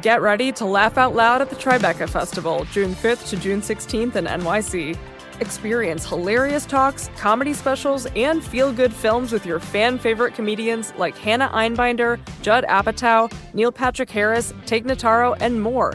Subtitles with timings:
[0.00, 4.16] Get ready to laugh out loud at the Tribeca Festival, June 5th to June 16th
[4.16, 4.96] in NYC.
[5.40, 11.16] Experience hilarious talks, comedy specials, and feel good films with your fan favorite comedians like
[11.18, 15.92] Hannah Einbinder, Judd Apatow, Neil Patrick Harris, Tig Notaro, and more.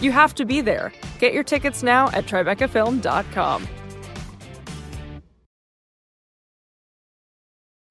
[0.00, 0.92] You have to be there.
[1.20, 3.68] Get your tickets now at TribecaFilm.com.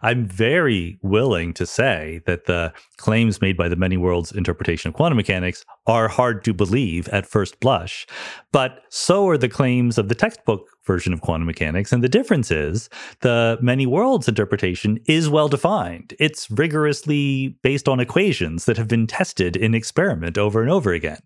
[0.05, 4.93] I'm very willing to say that the claims made by the many worlds interpretation of
[4.93, 8.05] quantum mechanics are hard to believe at first blush,
[8.51, 11.91] but so are the claims of the textbook version of quantum mechanics.
[11.91, 12.87] And the difference is
[13.21, 16.13] the many worlds interpretation is well defined.
[16.19, 21.21] It's rigorously based on equations that have been tested in experiment over and over again.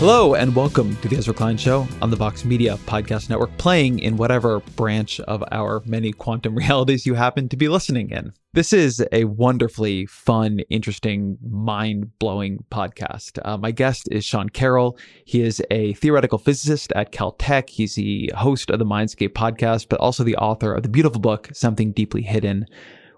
[0.00, 3.98] Hello, and welcome to the Ezra Klein Show on the Vox Media Podcast Network, playing
[3.98, 8.32] in whatever branch of our many quantum realities you happen to be listening in.
[8.54, 13.40] This is a wonderfully fun, interesting, mind blowing podcast.
[13.44, 14.96] Uh, my guest is Sean Carroll.
[15.26, 17.68] He is a theoretical physicist at Caltech.
[17.68, 21.50] He's the host of the Mindscape podcast, but also the author of the beautiful book,
[21.52, 22.64] Something Deeply Hidden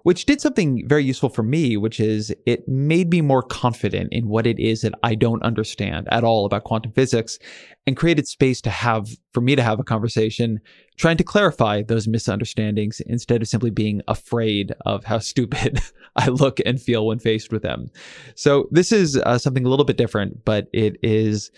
[0.02, 4.28] which did something very useful for me, which is it made me more confident in
[4.28, 7.38] what it is that I don't understand at all about quantum physics
[7.86, 10.60] and created space to have, for me to have a conversation
[10.96, 15.80] trying to clarify those misunderstandings instead of simply being afraid of how stupid
[16.16, 17.90] I look and feel when faced with them.
[18.34, 21.50] So this is uh, something a little bit different, but it is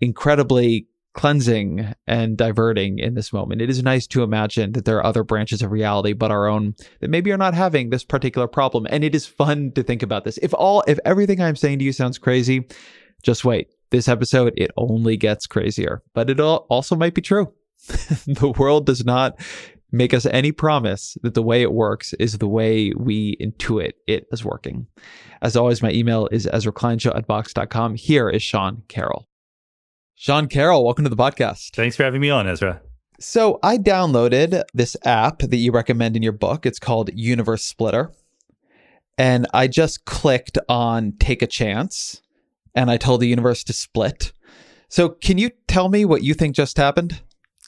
[0.00, 0.86] incredibly
[1.20, 3.60] cleansing and diverting in this moment.
[3.60, 6.74] It is nice to imagine that there are other branches of reality but our own
[7.00, 8.86] that maybe are not having this particular problem.
[8.88, 10.38] And it is fun to think about this.
[10.38, 12.66] If all if everything I'm saying to you sounds crazy,
[13.22, 13.68] just wait.
[13.90, 16.02] This episode it only gets crazier.
[16.14, 17.52] But it also might be true.
[17.86, 19.38] the world does not
[19.92, 24.24] make us any promise that the way it works is the way we intuit it
[24.32, 24.86] as working.
[25.42, 27.96] As always, my email is EzraKleinShow at Vox.com.
[27.96, 29.26] Here is Sean Carroll.
[30.22, 31.74] Sean Carroll, welcome to the podcast.
[31.74, 32.82] Thanks for having me on, Ezra.
[33.18, 36.66] So, I downloaded this app that you recommend in your book.
[36.66, 38.12] It's called Universe Splitter.
[39.16, 42.20] And I just clicked on take a chance
[42.74, 44.34] and I told the universe to split.
[44.90, 47.22] So, can you tell me what you think just happened?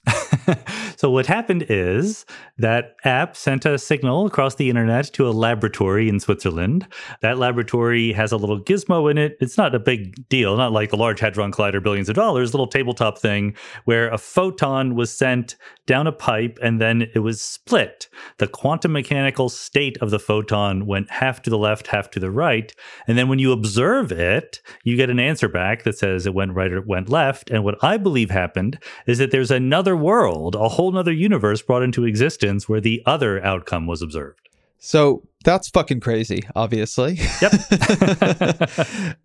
[0.96, 2.24] so what happened is
[2.58, 6.86] that app sent a signal across the internet to a laboratory in Switzerland.
[7.20, 9.36] That laboratory has a little gizmo in it.
[9.40, 12.66] It's not a big deal, not like the Large Hadron Collider billions of dollars, little
[12.66, 13.54] tabletop thing
[13.84, 18.08] where a photon was sent down a pipe and then it was split.
[18.38, 22.30] The quantum mechanical state of the photon went half to the left, half to the
[22.30, 22.72] right.
[23.06, 26.54] And then when you observe it, you get an answer back that says it went
[26.54, 27.50] right or it went left.
[27.50, 31.82] And what I believe happened is that there's another world, a whole other universe brought
[31.82, 34.48] into existence where the other outcome was observed.
[34.78, 37.20] So that's fucking crazy, obviously.
[37.40, 37.52] Yep.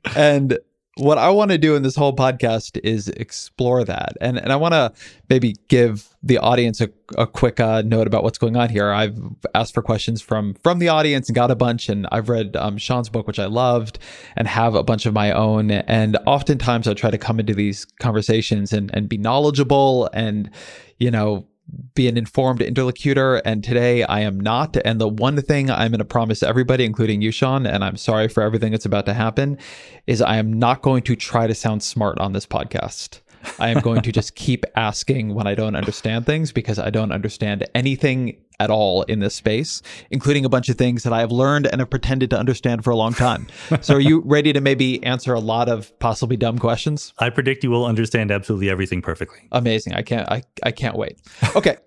[0.15, 0.59] and
[0.97, 4.17] what I want to do in this whole podcast is explore that.
[4.21, 4.91] And and I want to
[5.29, 8.91] maybe give the audience a, a quick uh, note about what's going on here.
[8.91, 9.17] I've
[9.55, 12.77] asked for questions from from the audience and got a bunch, and I've read um,
[12.77, 13.99] Sean's book, which I loved,
[14.35, 15.71] and have a bunch of my own.
[15.71, 20.49] And oftentimes I try to come into these conversations and and be knowledgeable and
[20.97, 21.47] you know
[21.95, 24.77] be an informed interlocutor, and today I am not.
[24.85, 28.27] And the one thing I'm going to promise everybody, including you, Sean, and I'm sorry
[28.27, 29.57] for everything that's about to happen,
[30.05, 33.21] is I am not going to try to sound smart on this podcast.
[33.59, 37.11] I am going to just keep asking when I don't understand things because I don't
[37.11, 41.31] understand anything at all in this space, including a bunch of things that I have
[41.31, 43.47] learned and have pretended to understand for a long time.
[43.81, 47.13] so, are you ready to maybe answer a lot of possibly dumb questions?
[47.19, 49.39] I predict you will understand absolutely everything perfectly.
[49.51, 49.93] Amazing.
[49.93, 51.19] I can't I, I can't wait.
[51.55, 51.77] Okay.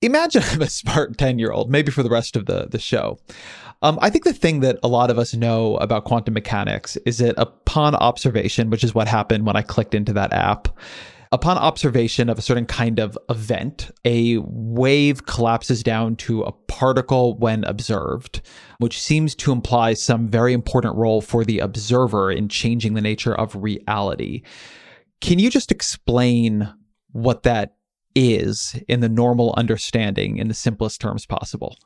[0.00, 3.18] Imagine I'm a smart 10 year old, maybe for the rest of the, the show.
[3.82, 7.18] Um, I think the thing that a lot of us know about quantum mechanics is
[7.18, 10.68] that upon observation, which is what happened when I clicked into that app,
[11.32, 17.38] Upon observation of a certain kind of event, a wave collapses down to a particle
[17.38, 18.42] when observed,
[18.76, 23.34] which seems to imply some very important role for the observer in changing the nature
[23.34, 24.42] of reality.
[25.22, 26.70] Can you just explain
[27.12, 27.76] what that
[28.14, 31.78] is in the normal understanding in the simplest terms possible?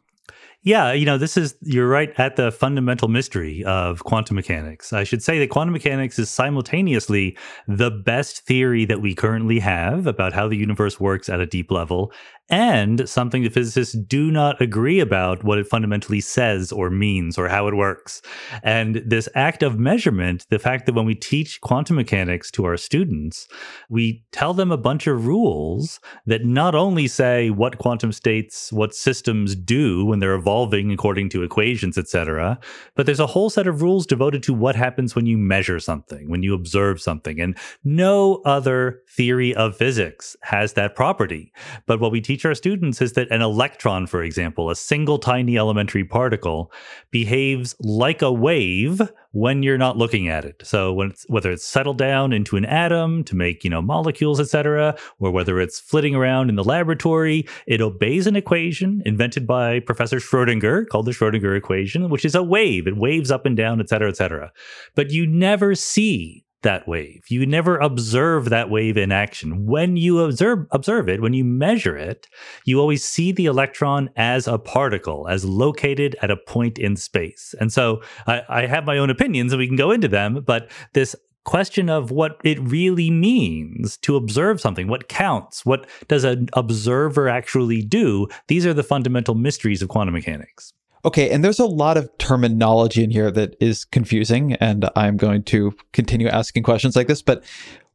[0.63, 4.93] Yeah, you know, this is, you're right at the fundamental mystery of quantum mechanics.
[4.93, 7.37] I should say that quantum mechanics is simultaneously
[7.69, 11.71] the best theory that we currently have about how the universe works at a deep
[11.71, 12.11] level
[12.49, 17.49] and something the physicists do not agree about what it fundamentally says or means or
[17.49, 18.23] how it works.
[18.63, 22.77] And this act of measurement, the fact that when we teach quantum mechanics to our
[22.77, 23.49] students,
[23.89, 28.95] we tell them a bunch of rules that not only say what quantum states, what
[28.95, 32.59] systems do when they're evolving according to equations, etc.,
[32.95, 36.31] but there's a whole set of rules devoted to what happens when you measure something,
[36.31, 37.41] when you observe something.
[37.41, 41.53] And no other theory of physics has that property.
[41.87, 45.19] But what we teach teach our students is that an electron, for example, a single
[45.19, 46.71] tiny elementary particle,
[47.11, 49.01] behaves like a wave
[49.33, 50.61] when you're not looking at it.
[50.65, 54.39] So when it's, whether it's settled down into an atom to make, you know, molecules,
[54.39, 59.81] etc., or whether it's flitting around in the laboratory, it obeys an equation invented by
[59.81, 62.87] Professor Schrodinger called the Schrodinger equation, which is a wave.
[62.87, 64.53] It waves up and down, etc., etc.
[64.95, 67.23] But you never see that wave.
[67.29, 69.67] You never observe that wave in action.
[69.67, 72.27] When you observe observe it, when you measure it,
[72.65, 77.55] you always see the electron as a particle, as located at a point in space.
[77.61, 80.69] And so I, I have my own opinions and we can go into them, but
[80.93, 81.15] this
[81.45, 87.29] question of what it really means to observe something, what counts, what does an observer
[87.29, 90.73] actually do, these are the fundamental mysteries of quantum mechanics.
[91.07, 95.45] Okay, and there's a lot of terminology in here that is confusing, and I'm going
[95.45, 97.23] to continue asking questions like this.
[97.23, 97.45] But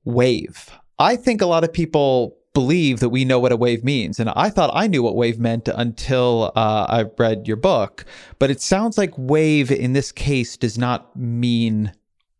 [0.05, 4.17] wave, I think a lot of people believe that we know what a wave means,
[4.17, 8.05] and I thought I knew what wave meant until uh, I read your book.
[8.39, 11.91] But it sounds like wave in this case does not mean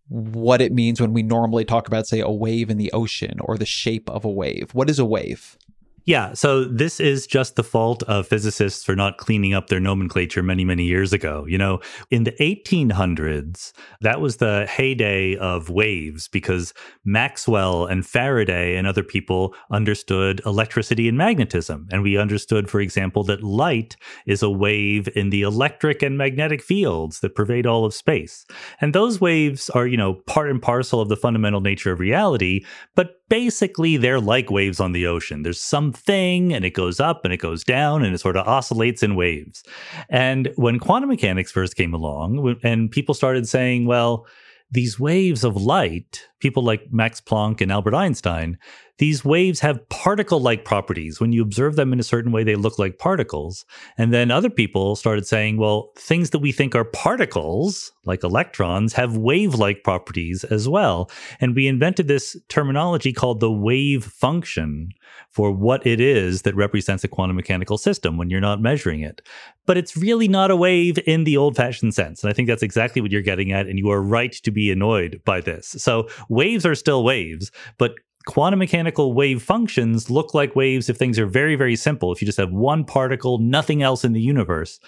[0.08, 3.58] what it means when we normally talk about, say, a wave in the ocean or
[3.58, 4.70] the shape of a wave.
[4.74, 5.58] What is a wave?
[6.06, 10.42] Yeah, so this is just the fault of physicists for not cleaning up their nomenclature
[10.42, 11.46] many, many years ago.
[11.48, 13.72] You know, in the 1800s,
[14.02, 16.74] that was the heyday of waves because
[17.06, 21.88] Maxwell and Faraday and other people understood electricity and magnetism.
[21.92, 23.96] And we understood, for example, that light
[24.26, 28.46] is a wave in the electric and magnetic fields that pervade all of space.
[28.80, 32.66] And those waves are, you know, part and parcel of the fundamental nature of reality,
[32.96, 35.44] but basically they're like waves on the ocean.
[35.44, 39.04] There's something and it goes up and it goes down and it sort of oscillates
[39.04, 39.64] in waves.
[40.10, 44.28] And when quantum mechanics first came along and people started saying, well,
[44.70, 48.58] these waves of light, people like Max Planck and Albert Einstein,
[49.02, 51.20] these waves have particle like properties.
[51.20, 53.66] When you observe them in a certain way, they look like particles.
[53.98, 58.94] And then other people started saying, well, things that we think are particles, like electrons,
[58.94, 61.10] have wave like properties as well.
[61.40, 64.90] And we invented this terminology called the wave function
[65.32, 69.28] for what it is that represents a quantum mechanical system when you're not measuring it.
[69.66, 72.24] But it's really not a wave in the old fashioned sense.
[72.24, 73.66] And I think that's exactly what you're getting at.
[73.66, 75.70] And you are right to be annoyed by this.
[75.80, 77.96] So waves are still waves, but
[78.26, 82.12] quantum mechanical wave functions look like waves if things are very, very simple.
[82.12, 84.80] If you just have one particle, nothing else in the universe.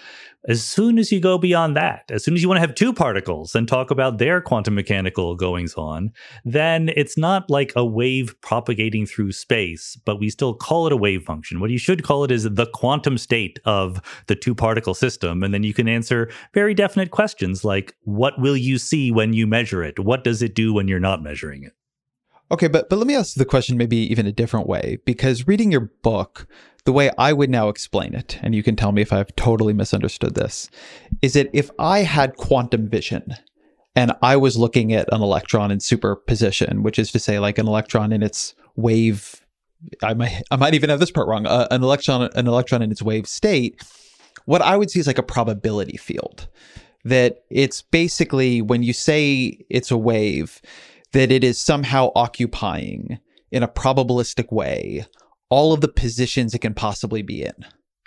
[0.46, 2.92] As soon as you go beyond that, as soon as you want to have two
[2.92, 6.12] particles and talk about their quantum mechanical goings on,
[6.44, 10.96] then it's not like a wave propagating through space, but we still call it a
[10.96, 11.60] wave function.
[11.60, 15.42] What you should call it is the quantum state of the two particle system.
[15.42, 19.46] And then you can answer very definite questions like, what will you see when you
[19.46, 19.98] measure it?
[19.98, 21.72] What does it do when you're not measuring it?
[22.54, 25.72] Okay, but but let me ask the question maybe even a different way because reading
[25.72, 26.46] your book,
[26.84, 29.72] the way I would now explain it, and you can tell me if I've totally
[29.72, 30.70] misunderstood this,
[31.20, 33.34] is that if I had quantum vision
[33.96, 37.66] and I was looking at an electron in superposition, which is to say like an
[37.66, 39.42] electron in its wave
[40.00, 41.46] I might I might even have this part wrong.
[41.46, 43.82] Uh, an electron an electron in its wave state,
[44.44, 46.46] what I would see is like a probability field.
[47.04, 50.62] That it's basically when you say it's a wave,
[51.14, 53.18] that it is somehow occupying
[53.52, 55.06] in a probabilistic way
[55.48, 57.54] all of the positions it can possibly be in.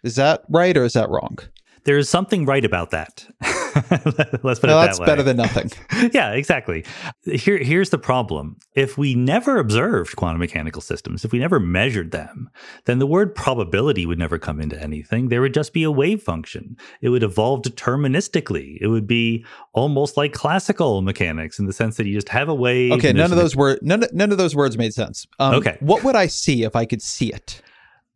[0.03, 1.39] Is that right or is that wrong?
[1.85, 3.25] There is something right about that.
[4.43, 5.05] Let's put no, it that's way.
[5.05, 5.71] better than nothing.
[6.13, 6.85] yeah, exactly.
[7.25, 8.57] Here, here's the problem.
[8.75, 12.49] If we never observed quantum mechanical systems, if we never measured them,
[12.85, 15.29] then the word probability would never come into anything.
[15.29, 16.77] There would just be a wave function.
[17.01, 18.77] It would evolve deterministically.
[18.81, 22.55] It would be almost like classical mechanics in the sense that you just have a
[22.55, 22.93] wave.
[22.93, 25.25] Okay, none of those word none none of those words made sense.
[25.39, 25.77] Um, Okay.
[25.79, 27.61] what would I see if I could see it?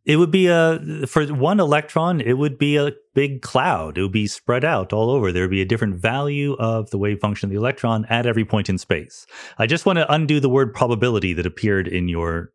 [0.04, 2.20] It would be a for one electron.
[2.20, 3.98] It would be a big cloud.
[3.98, 5.30] It would be spread out all over.
[5.30, 8.44] There would be a different value of the wave function of the electron at every
[8.44, 9.26] point in space.
[9.58, 12.52] I just want to undo the word probability that appeared in your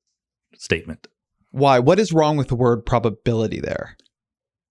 [0.56, 1.08] statement
[1.52, 1.80] Why?
[1.80, 3.96] What is wrong with the word probability there?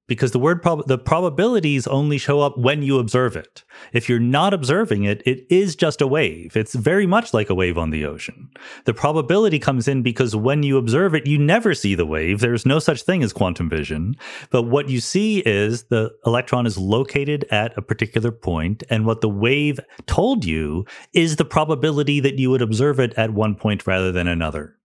[0.07, 3.65] Because the word prob- the probabilities only show up when you observe it.
[3.93, 6.57] If you're not observing it, it is just a wave.
[6.57, 8.51] It's very much like a wave on the ocean.
[8.85, 12.41] The probability comes in because when you observe it, you never see the wave.
[12.41, 14.17] There's no such thing as quantum vision.
[14.51, 19.21] But what you see is the electron is located at a particular point, and what
[19.21, 23.87] the wave told you is the probability that you would observe it at one point
[23.87, 24.77] rather than another.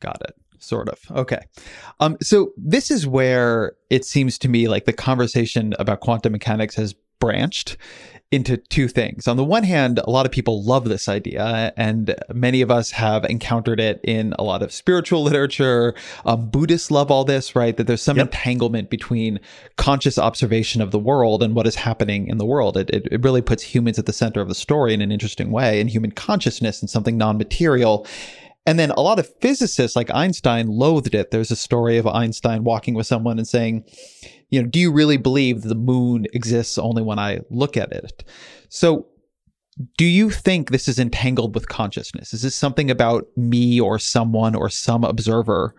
[0.00, 0.34] Got it.
[0.58, 0.98] Sort of.
[1.10, 1.40] Okay.
[2.00, 6.74] Um, so this is where it seems to me like the conversation about quantum mechanics
[6.76, 7.76] has branched
[8.30, 9.26] into two things.
[9.26, 12.90] On the one hand, a lot of people love this idea, and many of us
[12.90, 15.94] have encountered it in a lot of spiritual literature.
[16.26, 17.74] Um, Buddhists love all this, right?
[17.76, 18.26] That there's some Yep.
[18.26, 19.40] entanglement between
[19.76, 22.76] conscious observation of the world and what is happening in the world.
[22.76, 25.50] It, it, it really puts humans at the center of the story in an interesting
[25.50, 28.06] way, and human consciousness and something non material.
[28.68, 31.30] And then a lot of physicists like Einstein loathed it.
[31.30, 33.84] There's a story of Einstein walking with someone and saying,
[34.50, 38.24] you know, do you really believe the moon exists only when I look at it?
[38.68, 39.06] So,
[39.96, 42.34] do you think this is entangled with consciousness?
[42.34, 45.74] Is this something about me or someone or some observer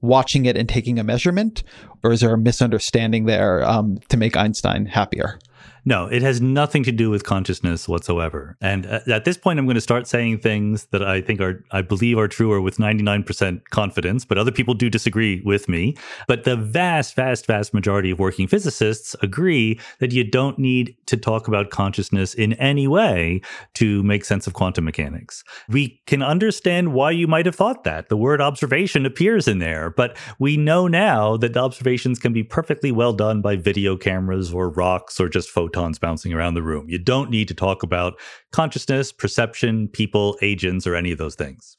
[0.00, 1.64] watching it and taking a measurement?
[2.04, 5.40] Or is there a misunderstanding there um, to make Einstein happier?
[5.88, 8.58] No, it has nothing to do with consciousness whatsoever.
[8.60, 11.64] And uh, at this point, I'm going to start saying things that I think are,
[11.70, 15.96] I believe are true or with 99% confidence, but other people do disagree with me.
[16.26, 21.16] But the vast, vast, vast majority of working physicists agree that you don't need to
[21.16, 23.40] talk about consciousness in any way
[23.76, 25.42] to make sense of quantum mechanics.
[25.70, 28.10] We can understand why you might have thought that.
[28.10, 32.42] The word observation appears in there, but we know now that the observations can be
[32.42, 36.88] perfectly well done by video cameras or rocks or just photons bouncing around the room.
[36.88, 38.18] You don't need to talk about
[38.52, 41.76] consciousness, perception, people, agents, or any of those things.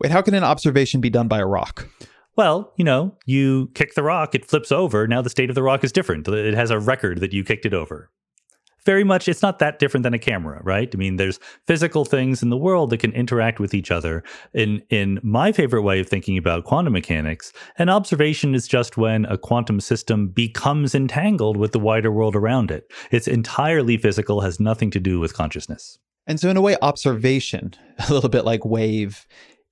[0.00, 1.88] Wait, how can an observation be done by a rock?
[2.36, 5.06] Well, you know, you kick the rock, it flips over.
[5.06, 6.28] Now the state of the rock is different.
[6.28, 8.10] It has a record that you kicked it over.
[8.86, 10.88] Very much, it's not that different than a camera, right?
[10.94, 14.22] I mean, there's physical things in the world that can interact with each other.
[14.54, 19.24] In in my favorite way of thinking about quantum mechanics, an observation is just when
[19.24, 22.90] a quantum system becomes entangled with the wider world around it.
[23.10, 25.98] It's entirely physical, has nothing to do with consciousness.
[26.28, 27.74] And so, in a way, observation,
[28.08, 29.26] a little bit like wave,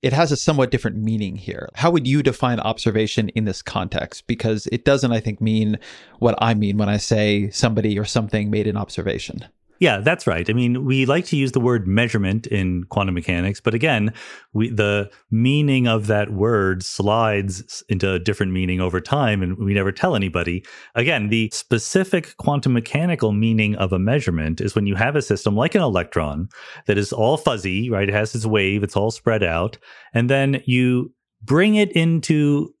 [0.05, 1.67] it has a somewhat different meaning here.
[1.73, 4.27] How would you define observation in this context?
[4.27, 5.79] Because it doesn't, I think, mean
[6.19, 9.47] what I mean when I say somebody or something made an observation.
[9.79, 10.49] Yeah, that's right.
[10.49, 14.13] I mean, we like to use the word measurement in quantum mechanics, but again,
[14.53, 19.73] we, the meaning of that word slides into a different meaning over time, and we
[19.73, 20.65] never tell anybody.
[20.95, 25.55] Again, the specific quantum mechanical meaning of a measurement is when you have a system
[25.55, 26.47] like an electron
[26.87, 28.07] that is all fuzzy, right?
[28.07, 29.77] It has its wave, it's all spread out,
[30.13, 32.73] and then you bring it into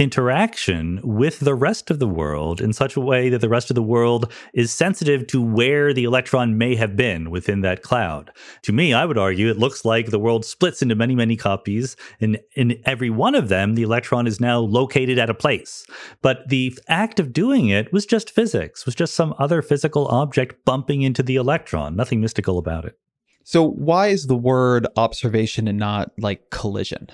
[0.00, 3.74] interaction with the rest of the world in such a way that the rest of
[3.74, 8.30] the world is sensitive to where the electron may have been within that cloud.
[8.62, 11.96] To me, I would argue it looks like the world splits into many, many copies,
[12.18, 15.84] and in every one of them, the electron is now located at a place.
[16.22, 20.64] But the act of doing it was just physics, was just some other physical object
[20.64, 22.98] bumping into the electron, nothing mystical about it.
[23.44, 27.08] So, why is the word observation and not like collision?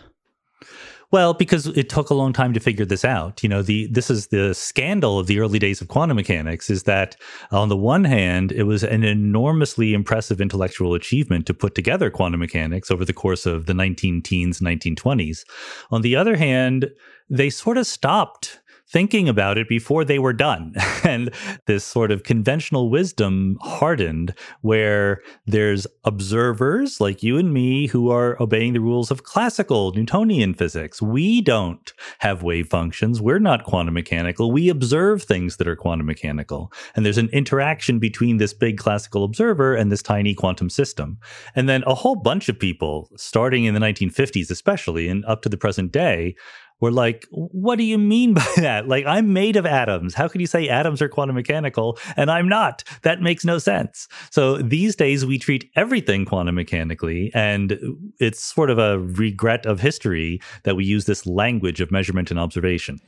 [1.12, 3.42] Well, because it took a long time to figure this out.
[3.42, 6.82] You know, the this is the scandal of the early days of quantum mechanics is
[6.82, 7.16] that
[7.50, 12.40] on the one hand, it was an enormously impressive intellectual achievement to put together quantum
[12.40, 15.44] mechanics over the course of the 19 teens, 1920s.
[15.90, 16.90] On the other hand,
[17.30, 20.74] they sort of stopped thinking about it before they were done.
[21.04, 21.32] and
[21.66, 28.40] this sort of conventional wisdom hardened where there's observers like you and me who are
[28.40, 31.02] obeying the rules of classical Newtonian physics.
[31.02, 33.20] We don't have wave functions.
[33.20, 34.52] We're not quantum mechanical.
[34.52, 36.72] We observe things that are quantum mechanical.
[36.94, 41.18] And there's an interaction between this big classical observer and this tiny quantum system.
[41.54, 45.48] And then a whole bunch of people, starting in the 1950s especially, and up to
[45.48, 46.34] the present day,
[46.80, 48.88] were like, what do you mean by that?
[48.88, 50.14] Like, I'm made of atoms.
[50.14, 52.84] How can you say atoms are quantum mechanical and I'm not?
[53.02, 54.08] That makes no sense.
[54.30, 57.30] So these days we treat everything quantum mechanically.
[57.34, 57.78] And
[58.20, 62.38] it's sort of a regret of history that we use this language of measurement and
[62.38, 62.98] observation.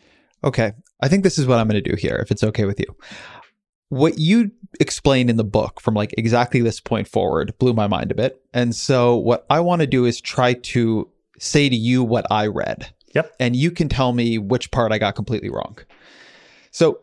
[0.44, 0.72] Okay.
[1.02, 2.87] I think this is what I'm going to do here, if it's okay with you.
[3.90, 8.10] What you explained in the book from like exactly this point forward blew my mind
[8.10, 8.40] a bit.
[8.52, 11.08] And so what I want to do is try to
[11.38, 12.92] say to you what I read.
[13.15, 13.35] Yep.
[13.41, 15.79] And you can tell me which part I got completely wrong.
[16.71, 17.00] So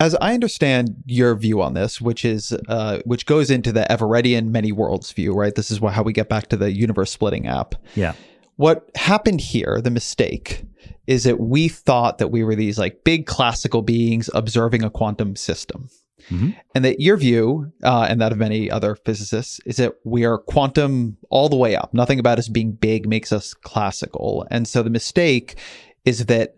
[0.00, 4.48] as I understand your view on this, which is uh, which goes into the Everettian
[4.48, 5.54] many worlds view, right?
[5.54, 7.74] This is how we get back to the universe splitting app.
[7.94, 8.14] Yeah.
[8.56, 10.64] What happened here, the mistake,
[11.06, 15.36] is that we thought that we were these like big classical beings observing a quantum
[15.36, 15.88] system.
[16.28, 16.50] Mm-hmm.
[16.74, 20.38] And that your view, uh, and that of many other physicists, is that we are
[20.38, 21.94] quantum all the way up.
[21.94, 24.46] Nothing about us being big makes us classical.
[24.50, 25.56] And so the mistake
[26.04, 26.56] is that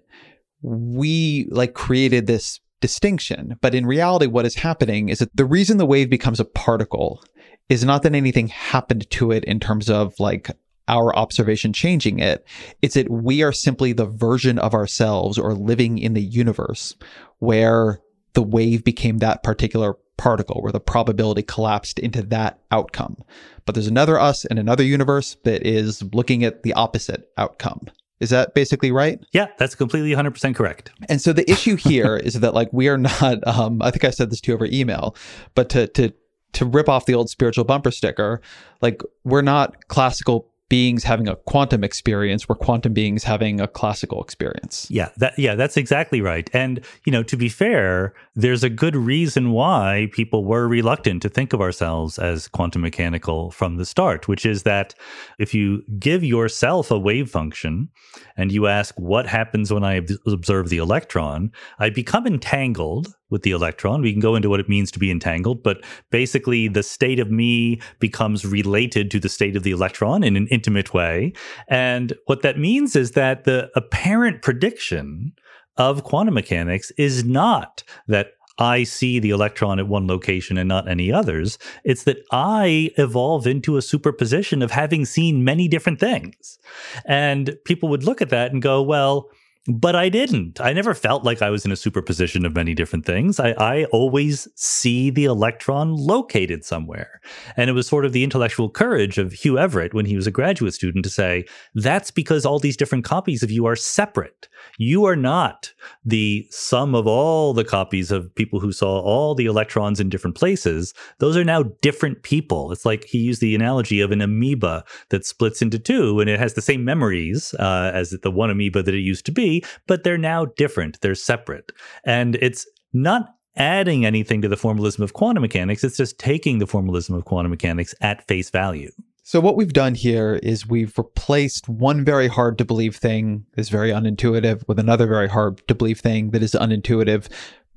[0.62, 3.57] we like created this distinction.
[3.61, 7.23] But in reality, what is happening is that the reason the wave becomes a particle
[7.69, 10.50] is not that anything happened to it in terms of like
[10.88, 12.45] our observation changing it.
[12.83, 16.95] It's that we are simply the version of ourselves or living in the universe
[17.38, 18.01] where
[18.35, 23.17] the wave became that particular particle, where the probability collapsed into that outcome.
[23.65, 27.89] But there's another us in another universe that is looking at the opposite outcome.
[28.21, 29.19] Is that basically right?
[29.33, 30.93] Yeah, that's completely 100% correct.
[31.09, 34.11] And so the issue here is that like we are not um, I think I
[34.11, 35.17] said this to you over email,
[35.55, 36.12] but to to
[36.53, 38.41] to rip off the old spiritual bumper sticker,
[38.81, 44.23] like we're not classical beings having a quantum experience we're quantum beings having a classical
[44.23, 44.87] experience.
[44.88, 46.49] Yeah, that yeah, that's exactly right.
[46.55, 51.29] And you know, to be fair, there's a good reason why people were reluctant to
[51.29, 54.95] think of ourselves as quantum mechanical from the start, which is that
[55.38, 57.91] if you give yourself a wave function
[58.38, 63.51] and you ask what happens when I observe the electron, I become entangled with the
[63.51, 64.03] electron.
[64.03, 67.31] We can go into what it means to be entangled, but basically the state of
[67.31, 71.33] me becomes related to the state of the electron in an intimate way.
[71.67, 75.33] And what that means is that the apparent prediction
[75.79, 80.87] of quantum mechanics is not that I see the electron at one location and not
[80.87, 81.59] any others.
[81.85, 86.59] It's that I evolve into a superposition of having seen many different things.
[87.07, 89.31] And people would look at that and go, well,
[89.66, 90.61] but I didn't.
[90.61, 93.38] I never felt like I was in a superposition of many different things.
[93.38, 97.21] I, I, always see the electron located somewhere.
[97.57, 100.33] And it was sort of the intellectual courage of Hugh Everett when he was a
[100.33, 104.49] graduate student to say, that's because all these different copies of you are separate.
[104.78, 105.72] You are not
[106.05, 110.37] the sum of all the copies of people who saw all the electrons in different
[110.37, 110.94] places.
[111.18, 112.72] Those are now different people.
[112.72, 116.38] It's like he used the analogy of an amoeba that splits into two and it
[116.38, 119.52] has the same memories uh, as the one amoeba that it used to be,
[119.87, 121.01] but they're now different.
[121.01, 121.73] They're separate.
[122.05, 125.85] And it's not adding anything to the formalism of quantum mechanics.
[125.85, 128.91] It's just taking the formalism of quantum mechanics at face value.
[129.25, 133.69] So what we've done here is we've replaced one very hard to believe thing that's
[133.69, 137.29] very unintuitive with another very hard to believe thing that is unintuitive,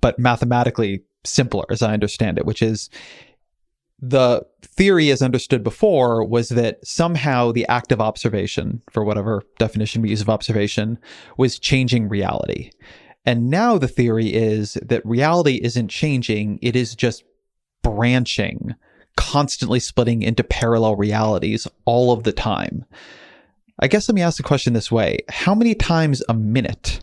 [0.01, 2.89] but mathematically simpler as I understand it, which is
[3.99, 10.01] the theory as understood before was that somehow the act of observation, for whatever definition
[10.01, 10.99] we use of observation,
[11.37, 12.71] was changing reality.
[13.25, 17.23] And now the theory is that reality isn't changing, it is just
[17.81, 18.75] branching
[19.15, 22.85] constantly splitting into parallel realities all of the time.
[23.79, 27.01] I guess let me ask the question this way How many times a minute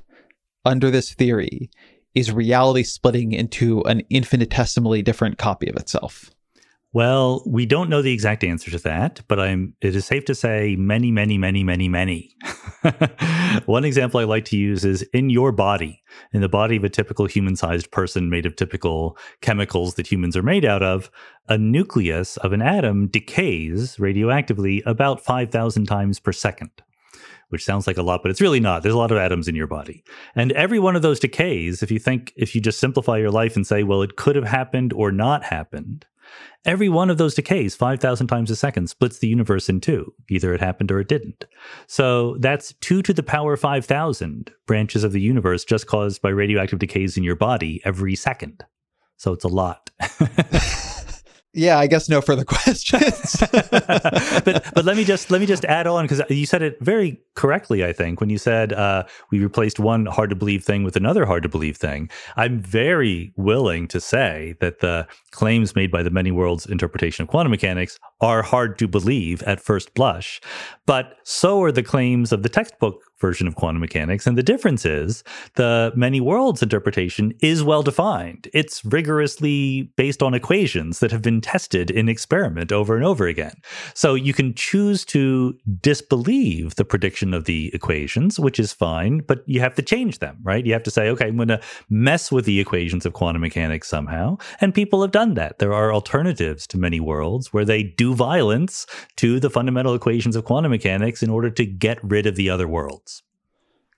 [0.64, 1.70] under this theory
[2.14, 6.31] is reality splitting into an infinitesimally different copy of itself?
[6.94, 10.35] Well, we don't know the exact answer to that, but I'm it is safe to
[10.35, 12.37] say many, many, many, many, many.
[13.64, 16.02] One example I like to use is in your body,
[16.35, 20.42] in the body of a typical human-sized person made of typical chemicals that humans are
[20.42, 21.11] made out of,
[21.48, 26.70] a nucleus of an atom decays radioactively about 5,000 times per second
[27.48, 28.83] which sounds like a lot, but it's really not.
[28.83, 30.02] There's a lot of atoms in your body.
[30.35, 33.57] And every one of those decays, if you think, if you just simplify your life
[33.57, 36.07] and say, well, it could have happened or not happened,
[36.64, 40.14] Every one of those decays 5,000 times a second splits the universe in two.
[40.31, 41.45] Either it happened or it didn't.
[41.87, 46.79] So that's 2 to the power 5,000 branches of the universe just caused by radioactive
[46.79, 48.64] decays in your body every second.
[49.16, 49.90] So it's a lot.
[51.55, 53.37] yeah, I guess no further questions.
[53.53, 57.21] but but let me just let me just add on because you said it very
[57.35, 57.85] correctly.
[57.85, 61.27] I think when you said uh, we replaced one hard to believe thing with another
[61.27, 66.11] hard to believe thing, I'm very willing to say that the claims made by the
[66.11, 70.41] many worlds interpretation of quantum mechanics are hard to believe at first blush,
[70.87, 74.27] but so are the claims of the textbook version of quantum mechanics.
[74.27, 78.49] And the difference is the many worlds interpretation is well defined.
[78.53, 83.55] It's rigorously based on equations that have been tested in experiment over and over again.
[83.95, 89.43] So you can choose to disbelieve the prediction of the equations, which is fine, but
[89.47, 90.67] you have to change them, right?
[90.67, 93.89] You have to say, okay, I'm going to mess with the equations of quantum mechanics
[93.89, 94.37] somehow.
[94.61, 95.61] And people have done that.
[95.61, 100.45] There are alternatives to many worlds where they do violence to the fundamental equations of
[100.45, 103.12] quantum mechanics in order to get rid of the other worlds.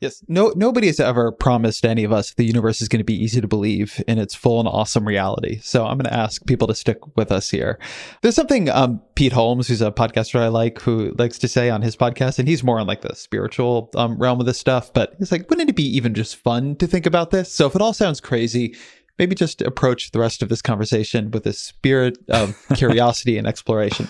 [0.05, 0.23] Yes.
[0.29, 3.41] No nobody has ever promised any of us the universe is going to be easy
[3.41, 5.61] to believe in its full and awesome reality.
[5.63, 7.79] So I'm going to ask people to stick with us here.
[8.21, 11.81] There's something um, Pete Holmes, who's a podcaster I like, who likes to say on
[11.81, 15.15] his podcast, and he's more on like the spiritual um, realm of this stuff, but
[15.19, 17.51] he's like, wouldn't it be even just fun to think about this?
[17.51, 18.77] So if it all sounds crazy,
[19.19, 24.09] maybe just approach the rest of this conversation with a spirit of curiosity and exploration.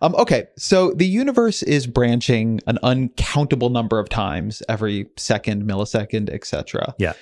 [0.00, 6.30] Um, okay, so the universe is branching an uncountable number of times every second, millisecond,
[6.30, 6.94] etc.
[6.98, 7.14] Yeah.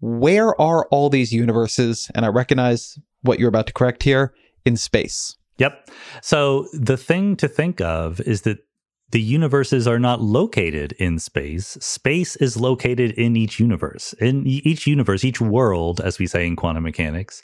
[0.00, 2.10] Where are all these universes?
[2.14, 4.34] And I recognize what you're about to correct here
[4.64, 5.36] in space.
[5.58, 5.90] Yep.
[6.20, 8.58] So the thing to think of is that
[9.10, 11.78] the universes are not located in space.
[11.80, 14.12] Space is located in each universe.
[14.14, 17.42] In each universe, each world, as we say in quantum mechanics,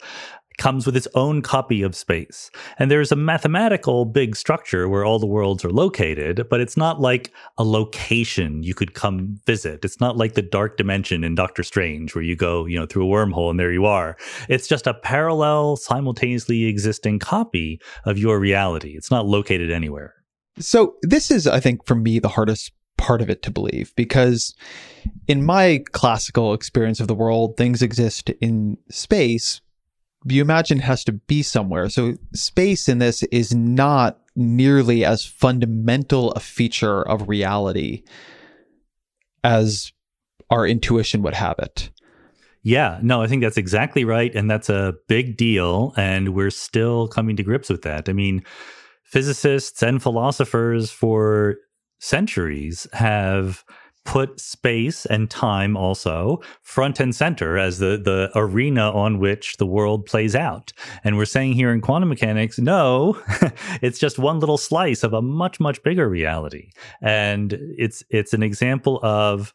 [0.61, 2.51] comes with its own copy of space.
[2.79, 7.01] And there's a mathematical big structure where all the worlds are located, but it's not
[7.01, 9.85] like a location you could come visit.
[9.85, 13.07] It's not like the dark dimension in Doctor Strange where you go, you know, through
[13.07, 14.17] a wormhole and there you are.
[14.51, 18.95] It's just a parallel, simultaneously existing copy of your reality.
[18.97, 20.15] It's not located anywhere.
[20.59, 24.55] So this is, I think, for me, the hardest part of it to believe because
[25.27, 29.63] in my classical experience of the world, things exist in space.
[30.27, 31.89] You imagine it has to be somewhere.
[31.89, 38.03] So space in this is not nearly as fundamental a feature of reality
[39.43, 39.93] as
[40.51, 41.91] our intuition would have it.
[42.63, 44.35] Yeah, no, I think that's exactly right.
[44.35, 45.95] And that's a big deal.
[45.97, 48.11] And we're still coming to grips with that.
[48.11, 48.45] I mean,
[49.11, 51.57] physicists and philosophers for
[51.99, 53.65] centuries have
[54.07, 59.67] put space and time also front and center as the the arena on which the
[59.67, 60.73] world plays out.
[61.05, 63.21] And we're saying here in quantum mechanics no
[63.83, 66.71] it's just one little slice of a much much bigger reality.
[67.03, 69.53] And it's it's an example of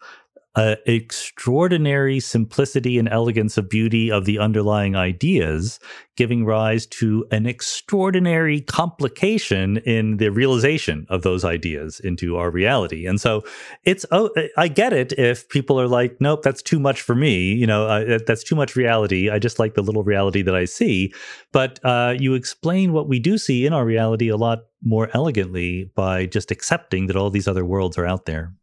[0.56, 5.80] uh, extraordinary simplicity and elegance of beauty of the underlying ideas,
[6.16, 13.06] giving rise to an extraordinary complication in the realization of those ideas into our reality.
[13.06, 13.44] And so
[13.84, 17.54] it's, oh, I get it if people are like, nope, that's too much for me.
[17.54, 19.30] You know, uh, that's too much reality.
[19.30, 21.14] I just like the little reality that I see.
[21.52, 25.92] But uh, you explain what we do see in our reality a lot more elegantly
[25.96, 28.54] by just accepting that all these other worlds are out there.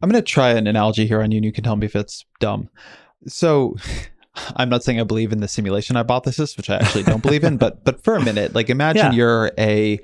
[0.00, 1.96] I'm going to try an analogy here on you, and you can tell me if
[1.96, 2.68] it's dumb.
[3.26, 3.76] So,
[4.56, 7.56] I'm not saying I believe in the simulation hypothesis, which I actually don't believe in,
[7.56, 9.12] but but for a minute, like imagine yeah.
[9.12, 9.98] you're a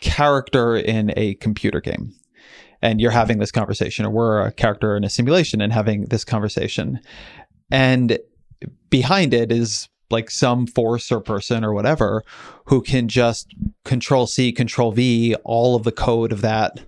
[0.00, 2.14] character in a computer game
[2.80, 6.24] and you're having this conversation, or we're a character in a simulation and having this
[6.24, 7.00] conversation.
[7.70, 8.18] And
[8.88, 12.24] behind it is like some force or person or whatever
[12.66, 16.80] who can just control C, control V, all of the code of that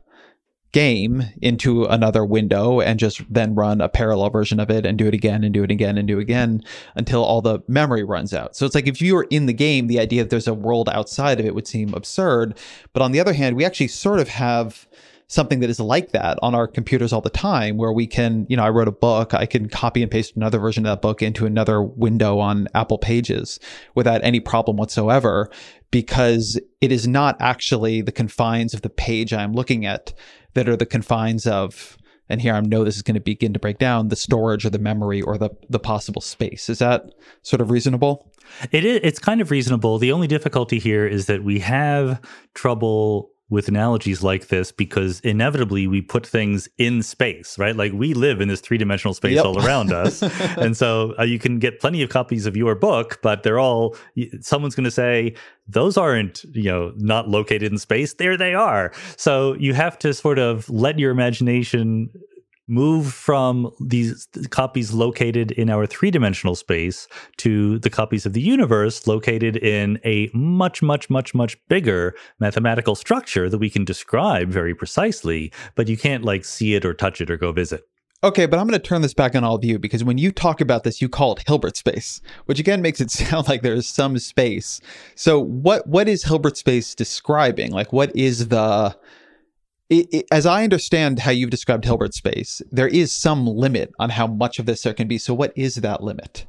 [0.72, 5.06] game into another window and just then run a parallel version of it and do
[5.06, 6.62] it again and do it again and do it again
[6.94, 8.54] until all the memory runs out.
[8.54, 10.88] So it's like if you were in the game, the idea that there's a world
[10.88, 12.56] outside of it would seem absurd.
[12.92, 14.86] But on the other hand, we actually sort of have
[15.30, 18.56] something that is like that on our computers all the time where we can, you
[18.56, 21.22] know, I wrote a book, I can copy and paste another version of that book
[21.22, 23.60] into another window on Apple Pages
[23.94, 25.48] without any problem whatsoever
[25.92, 30.12] because it is not actually the confines of the page I'm looking at
[30.54, 31.96] that are the confines of
[32.30, 34.70] and here I know this is going to begin to break down the storage or
[34.70, 36.68] the memory or the the possible space.
[36.68, 37.10] Is that
[37.42, 38.32] sort of reasonable?
[38.70, 39.00] It is.
[39.02, 39.98] It's kind of reasonable.
[39.98, 42.20] The only difficulty here is that we have
[42.54, 47.74] trouble with analogies like this because inevitably we put things in space, right?
[47.74, 49.44] Like we live in this three dimensional space yep.
[49.44, 50.22] all around us.
[50.56, 53.96] and so uh, you can get plenty of copies of your book, but they're all,
[54.40, 55.34] someone's going to say,
[55.66, 58.14] those aren't, you know, not located in space.
[58.14, 58.92] There they are.
[59.16, 62.10] So you have to sort of let your imagination
[62.70, 68.40] move from these copies located in our three dimensional space to the copies of the
[68.40, 74.48] universe located in a much, much, much, much bigger mathematical structure that we can describe
[74.48, 77.82] very precisely, but you can't like see it or touch it or go visit.
[78.22, 80.30] Okay, but I'm going to turn this back on all of you because when you
[80.30, 83.74] talk about this, you call it Hilbert space, which again makes it sound like there
[83.74, 84.80] is some space.
[85.14, 87.72] So what what is Hilbert space describing?
[87.72, 88.94] Like what is the
[89.90, 94.10] it, it, as I understand how you've described Hilbert space, there is some limit on
[94.10, 95.18] how much of this there can be.
[95.18, 96.46] So, what is that limit?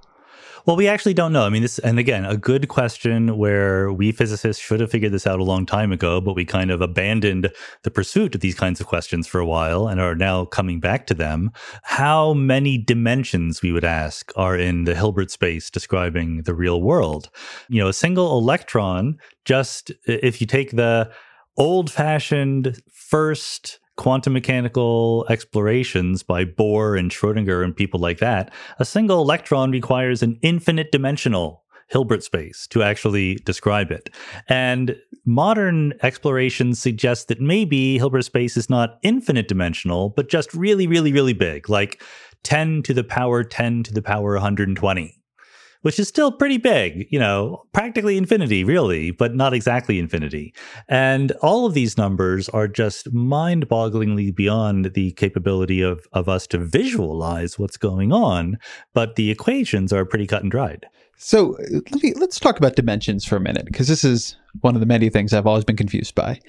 [0.67, 1.43] Well, we actually don't know.
[1.43, 5.25] I mean, this, and again, a good question where we physicists should have figured this
[5.25, 7.51] out a long time ago, but we kind of abandoned
[7.81, 11.07] the pursuit of these kinds of questions for a while and are now coming back
[11.07, 11.49] to them.
[11.81, 17.31] How many dimensions, we would ask, are in the Hilbert space describing the real world?
[17.67, 21.11] You know, a single electron, just if you take the
[21.57, 28.85] old fashioned first quantum mechanical explorations by Bohr and Schrodinger and people like that, a
[28.85, 34.09] single electron requires an infinite dimensional Hilbert space to actually describe it.
[34.47, 34.95] And
[35.25, 41.11] modern explorations suggest that maybe Hilbert space is not infinite dimensional, but just really, really,
[41.11, 42.01] really big, like
[42.43, 45.20] 10 to the power 10 to the power 120
[45.81, 50.53] which is still pretty big, you know, practically infinity, really, but not exactly infinity.
[50.87, 56.47] And all of these numbers are just mind bogglingly beyond the capability of, of us
[56.47, 58.57] to visualize what's going on.
[58.93, 60.85] But the equations are pretty cut and dried.
[61.23, 64.73] So uh, let me, let's talk about dimensions for a minute, because this is one
[64.73, 66.39] of the many things I've always been confused by.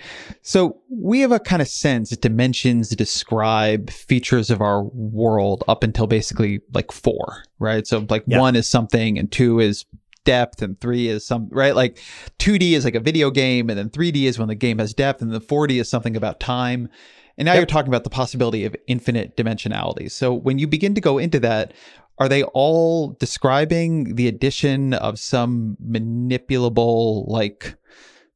[0.40, 5.84] So we have a kind of sense that dimensions describe features of our world up
[5.84, 7.86] until basically like four, right?
[7.86, 8.40] So like yeah.
[8.40, 9.84] one is something and two is
[10.24, 11.98] depth and three is some right like
[12.38, 15.20] 2d is like a video game and then 3d is when the game has depth
[15.20, 16.88] and the 4d is something about time
[17.36, 17.58] and now yep.
[17.58, 21.40] you're talking about the possibility of infinite dimensionality so when you begin to go into
[21.40, 21.74] that
[22.22, 27.74] are they all describing the addition of some manipulable like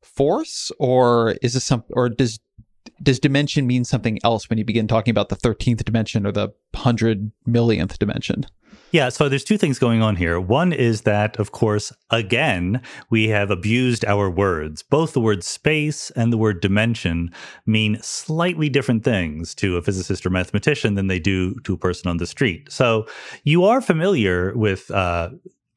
[0.02, 0.72] force?
[0.80, 2.40] Or is this some or does
[3.00, 6.48] does dimension mean something else when you begin talking about the 13th dimension or the
[6.72, 8.44] 100 millionth dimension
[8.96, 10.40] yeah, so there's two things going on here.
[10.40, 12.80] One is that, of course, again,
[13.10, 14.82] we have abused our words.
[14.82, 17.30] Both the word space and the word dimension
[17.66, 22.08] mean slightly different things to a physicist or mathematician than they do to a person
[22.08, 22.72] on the street.
[22.72, 23.06] So
[23.44, 25.28] you are familiar with uh,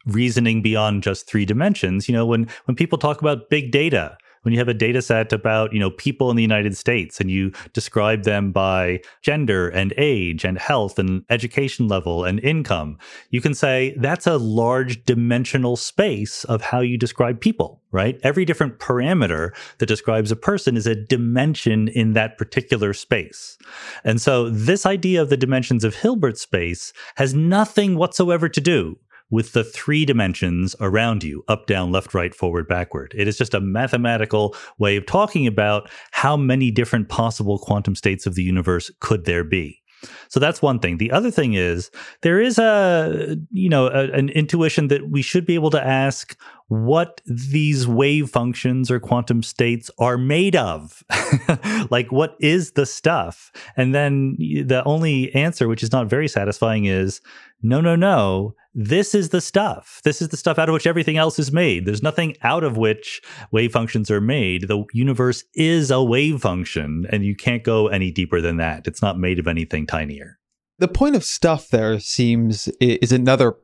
[0.06, 2.08] reasoning beyond just three dimensions.
[2.08, 5.34] You know, when when people talk about big data, when you have a data set
[5.34, 9.94] about you know people in the united states and you describe them by gender and
[9.98, 12.98] age and health and education level and income
[13.30, 18.20] you can say that's a large dimensional space of how you describe people right?
[18.24, 23.58] Every different parameter that describes a person is a dimension in that particular space.
[24.04, 28.98] And so this idea of the dimensions of hilbert space has nothing whatsoever to do
[29.30, 33.14] with the three dimensions around you up, down, left, right, forward, backward.
[33.16, 38.26] It is just a mathematical way of talking about how many different possible quantum states
[38.26, 39.82] of the universe could there be.
[40.30, 40.98] So that's one thing.
[40.98, 45.46] The other thing is there is a you know a, an intuition that we should
[45.46, 46.38] be able to ask
[46.68, 51.04] what these wave functions or quantum states are made of.
[51.90, 53.52] like what is the stuff?
[53.76, 57.22] And then the only answer which is not very satisfying is
[57.62, 60.00] no no no this is the stuff.
[60.04, 61.86] This is the stuff out of which everything else is made.
[61.86, 64.68] There's nothing out of which wave functions are made.
[64.68, 68.88] The universe is a wave function, and you can't go any deeper than that.
[68.88, 70.38] It's not made of anything tinier.
[70.78, 73.56] The point of stuff there seems is another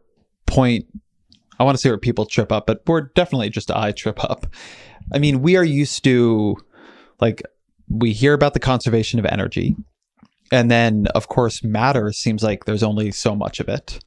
[0.48, 0.86] point.
[1.60, 4.48] I want to say where people trip up, but we're definitely just I trip up.
[5.14, 6.58] I mean, we are used to
[7.22, 7.44] like
[7.88, 9.76] we hear about the conservation of energy.
[10.52, 14.00] And then, of course, matter seems like there's only so much of it.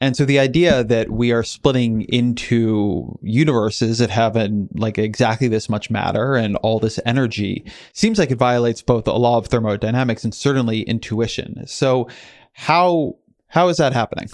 [0.00, 5.48] And so the idea that we are splitting into universes that have an, like exactly
[5.48, 9.48] this much matter and all this energy seems like it violates both a law of
[9.48, 11.66] thermodynamics and certainly intuition.
[11.66, 12.08] So
[12.52, 13.16] how
[13.48, 14.28] how is that happening?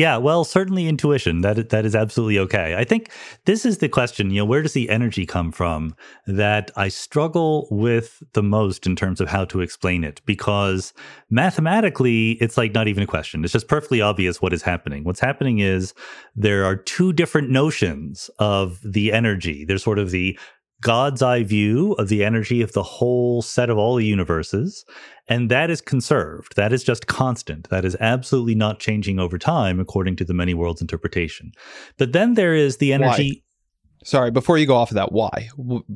[0.00, 1.42] Yeah, well, certainly intuition.
[1.42, 2.74] That that is absolutely okay.
[2.74, 3.10] I think
[3.44, 4.30] this is the question.
[4.30, 5.94] You know, where does the energy come from?
[6.26, 10.94] That I struggle with the most in terms of how to explain it, because
[11.28, 13.44] mathematically, it's like not even a question.
[13.44, 15.04] It's just perfectly obvious what is happening.
[15.04, 15.92] What's happening is
[16.34, 19.66] there are two different notions of the energy.
[19.66, 20.38] There's sort of the
[20.80, 24.84] God's eye view of the energy of the whole set of all the universes.
[25.28, 26.56] And that is conserved.
[26.56, 27.68] That is just constant.
[27.70, 31.52] That is absolutely not changing over time according to the many worlds interpretation.
[31.98, 33.42] But then there is the energy.
[33.44, 34.02] Why?
[34.02, 35.50] Sorry, before you go off of that, why?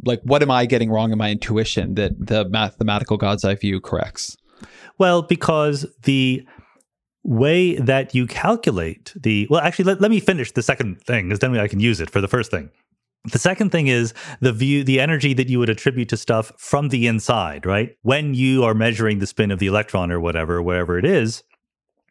[0.04, 3.80] Like, what am I getting wrong in my intuition that the mathematical God's eye view
[3.80, 4.36] corrects?
[4.98, 6.46] Well, because the
[7.24, 11.38] way that you calculate the well actually let, let me finish the second thing because
[11.38, 12.68] then i can use it for the first thing
[13.24, 16.90] the second thing is the view, the energy that you would attribute to stuff from
[16.90, 17.96] the inside, right?
[18.02, 21.42] When you are measuring the spin of the electron or whatever, wherever it is,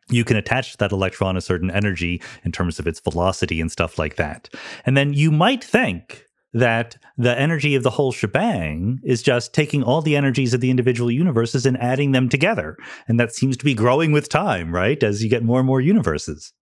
[0.10, 3.72] you can attach to that electron a certain energy in terms of its velocity and
[3.72, 4.50] stuff like that.
[4.86, 9.82] And then you might think that the energy of the whole shebang is just taking
[9.84, 12.78] all the energies of the individual universes and adding them together.
[13.08, 15.02] And that seems to be growing with time, right?
[15.02, 16.54] As you get more and more universes.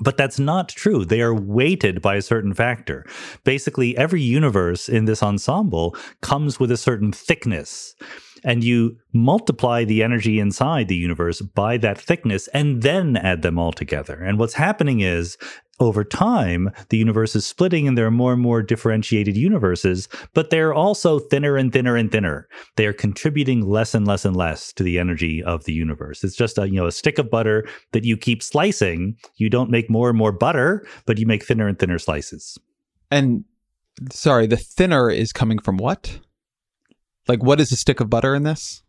[0.00, 1.04] But that's not true.
[1.04, 3.04] They are weighted by a certain factor.
[3.44, 7.94] Basically, every universe in this ensemble comes with a certain thickness
[8.44, 13.58] and you multiply the energy inside the universe by that thickness and then add them
[13.58, 14.14] all together.
[14.14, 15.36] And what's happening is
[15.80, 20.50] over time, the universe is splitting and there are more and more differentiated universes, but
[20.50, 22.48] they're also thinner and thinner and thinner.
[22.76, 26.24] They are contributing less and less and less to the energy of the universe.
[26.24, 29.16] It's just a, you know, a stick of butter that you keep slicing.
[29.36, 32.58] You don't make more and more butter, but you make thinner and thinner slices.
[33.10, 33.44] And
[34.10, 36.18] sorry, the thinner is coming from what?
[37.26, 38.82] Like, what is a stick of butter in this?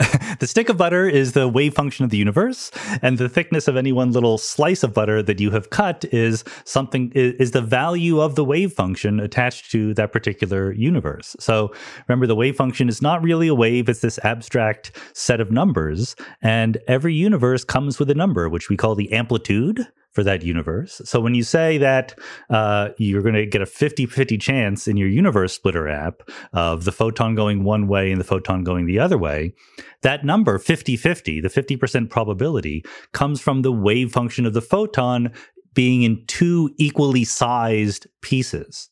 [0.38, 2.70] the stick of butter is the wave function of the universe,
[3.02, 6.42] and the thickness of any one little slice of butter that you have cut is
[6.64, 11.36] something is the value of the wave function attached to that particular universe.
[11.38, 11.72] So
[12.08, 16.16] remember, the wave function is not really a wave; it's this abstract set of numbers,
[16.40, 21.00] and every universe comes with a number, which we call the amplitude for that universe.
[21.04, 22.18] So when you say that
[22.48, 26.84] uh, you're going to get a 50 50 chance in your universe splitter app of
[26.84, 29.54] the photon going one way and the photon going the other way,
[30.02, 35.32] that number 50 50, the 50% probability, comes from the wave function of the photon
[35.74, 38.88] being in two equally sized pieces.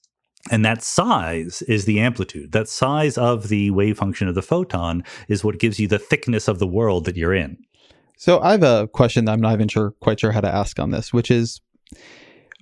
[0.51, 2.53] And that size is the amplitude.
[2.53, 6.49] That size of the wave function of the photon is what gives you the thickness
[6.49, 7.59] of the world that you're in.
[8.19, 10.81] So I have a question that I'm not even sure quite sure how to ask
[10.81, 11.61] on this, which is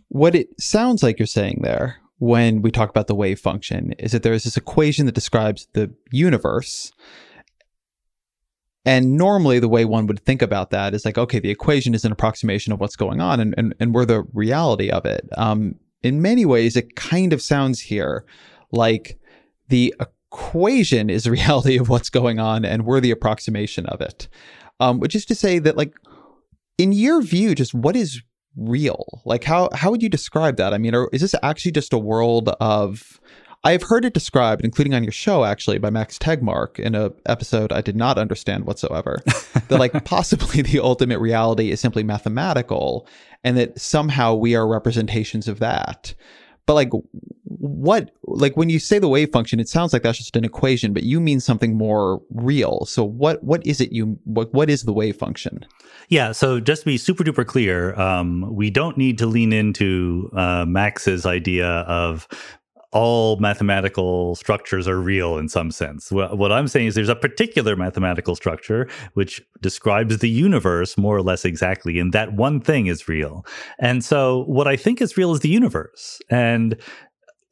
[0.09, 4.13] what it sounds like you're saying there when we talk about the wave function is
[4.13, 6.93] that there is this equation that describes the universe.
[8.85, 12.05] And normally the way one would think about that is like, okay, the equation is
[12.05, 15.27] an approximation of what's going on and, and, and we're the reality of it.
[15.39, 18.27] Um, in many ways, it kind of sounds here
[18.73, 19.19] like
[19.69, 24.29] the equation is reality of what's going on and we're the approximation of it
[24.81, 25.95] um, which is to say that like
[26.79, 28.23] in your view, just what is
[28.57, 29.23] real?
[29.25, 30.75] Like how how would you describe that?
[30.75, 33.21] I mean, or is this actually just a world of
[33.65, 37.73] I've heard it described, including on your show actually, by Max Tegmark in an episode
[37.73, 39.23] I did not understand whatsoever.
[39.69, 43.09] that like possibly the ultimate reality is simply mathematical,
[43.43, 46.15] and that somehow we are representations of that.
[46.67, 46.91] But like
[47.59, 50.93] what like when you say the wave function it sounds like that's just an equation
[50.93, 54.83] but you mean something more real so what what is it you what what is
[54.83, 55.65] the wave function
[56.09, 60.31] yeah so just to be super duper clear um, we don't need to lean into
[60.35, 62.29] uh, max's idea of
[62.97, 66.11] all mathematical structures are real in some sense.
[66.11, 71.21] What I'm saying is there's a particular mathematical structure which describes the universe more or
[71.21, 73.45] less exactly, and that one thing is real.
[73.79, 76.23] And so what I think is real is the universe.
[76.31, 76.77] And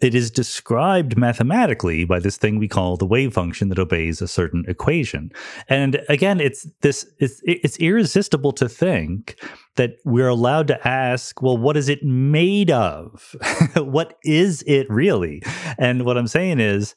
[0.01, 4.29] it is described mathematically by this thing we call the wave function that obeys a
[4.29, 5.31] certain equation.
[5.69, 9.41] And again, it's this it's it's irresistible to think
[9.77, 13.35] that we're allowed to ask, well, what is it made of?
[13.77, 15.43] what is it really?
[15.79, 16.95] And what I'm saying is,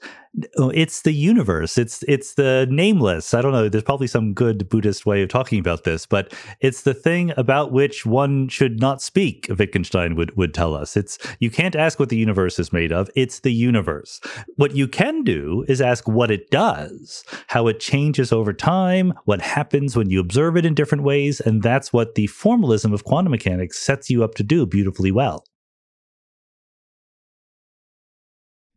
[0.56, 1.78] it's the universe.
[1.78, 3.34] It's it's the nameless.
[3.34, 3.70] I don't know.
[3.70, 7.72] There's probably some good Buddhist way of talking about this, but it's the thing about
[7.72, 9.48] which one should not speak.
[9.50, 10.96] Wittgenstein would would tell us.
[10.96, 13.10] It's you can't ask what the universe is made of.
[13.16, 14.20] It's the universe.
[14.58, 19.42] What you can do is ask what it does, how it changes over time, what
[19.42, 23.04] happens when you observe it in different ways, and that's what the formal formalism of
[23.06, 25.46] quantum mechanics sets you up to do beautifully well.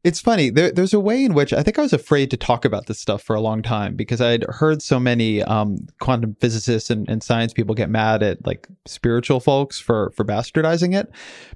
[0.03, 0.49] It's funny.
[0.49, 2.99] There, there's a way in which I think I was afraid to talk about this
[2.99, 7.23] stuff for a long time because I'd heard so many um, quantum physicists and, and,
[7.23, 11.11] science people get mad at like spiritual folks for for bastardizing it.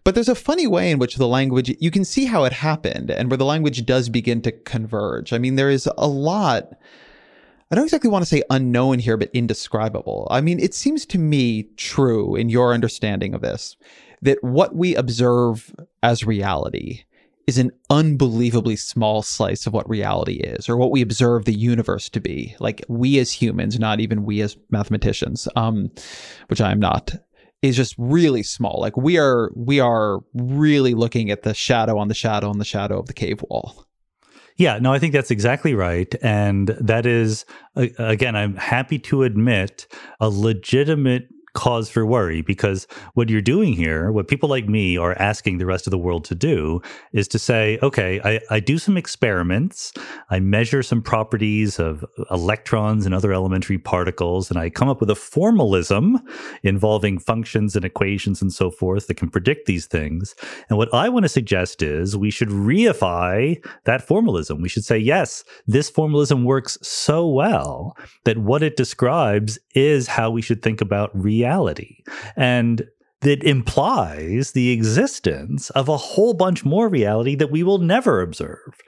[0.04, 3.10] But there's a funny way in which the language you can see how it happened
[3.10, 5.32] and where the language does begin to converge.
[5.32, 6.64] I mean, there is a lot
[7.74, 10.28] I don't exactly want to say unknown here, but indescribable.
[10.30, 13.74] I mean, it seems to me true in your understanding of this
[14.22, 17.02] that what we observe as reality
[17.48, 22.08] is an unbelievably small slice of what reality is or what we observe the universe
[22.10, 22.54] to be.
[22.60, 25.90] Like we as humans not even we as mathematicians um
[26.46, 27.10] which i am not
[27.60, 28.78] is just really small.
[28.80, 32.64] Like we are we are really looking at the shadow on the shadow on the
[32.64, 33.84] shadow of the cave wall
[34.56, 36.14] yeah, no, I think that's exactly right.
[36.22, 39.86] And that is, again, I'm happy to admit
[40.20, 45.16] a legitimate cause for worry because what you're doing here, what people like me are
[45.18, 48.76] asking the rest of the world to do, is to say, okay, I, I do
[48.76, 49.92] some experiments,
[50.30, 55.10] I measure some properties of electrons and other elementary particles, and I come up with
[55.10, 56.20] a formalism
[56.62, 60.34] involving functions and equations and so forth that can predict these things.
[60.68, 64.60] And what I want to suggest is we should reify that formalism.
[64.60, 70.30] We should say, yes, this formalism works so well that what it describes is how
[70.30, 72.02] we should think about reality.
[72.36, 72.86] And
[73.20, 78.82] that implies the existence of a whole bunch more reality that we will never observe.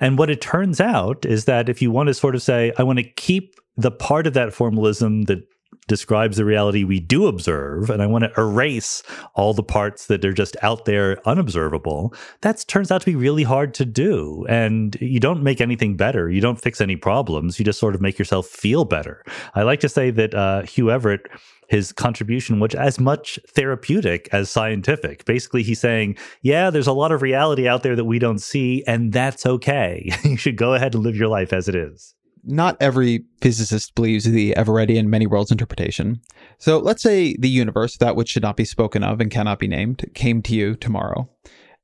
[0.00, 2.82] And what it turns out is that if you want to sort of say, I
[2.82, 5.46] want to keep the part of that formalism that
[5.88, 9.02] describes the reality we do observe, and I want to erase
[9.34, 13.44] all the parts that are just out there unobservable, that turns out to be really
[13.44, 14.44] hard to do.
[14.48, 16.30] And you don't make anything better.
[16.30, 17.58] You don't fix any problems.
[17.58, 19.24] You just sort of make yourself feel better.
[19.54, 21.28] I like to say that uh, Hugh Everett
[21.68, 25.24] his contribution was as much therapeutic as scientific.
[25.24, 28.84] Basically, he's saying, yeah, there's a lot of reality out there that we don't see,
[28.86, 30.08] and that's okay.
[30.24, 32.14] you should go ahead and live your life as it is
[32.46, 36.20] not every physicist believes the Everettian many worlds interpretation.
[36.58, 39.68] So let's say the universe, that which should not be spoken of and cannot be
[39.68, 41.28] named, came to you tomorrow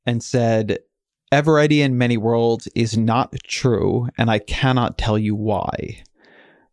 [0.06, 0.78] and said,
[1.32, 6.02] Everettian many worlds is not true, and I cannot tell you why.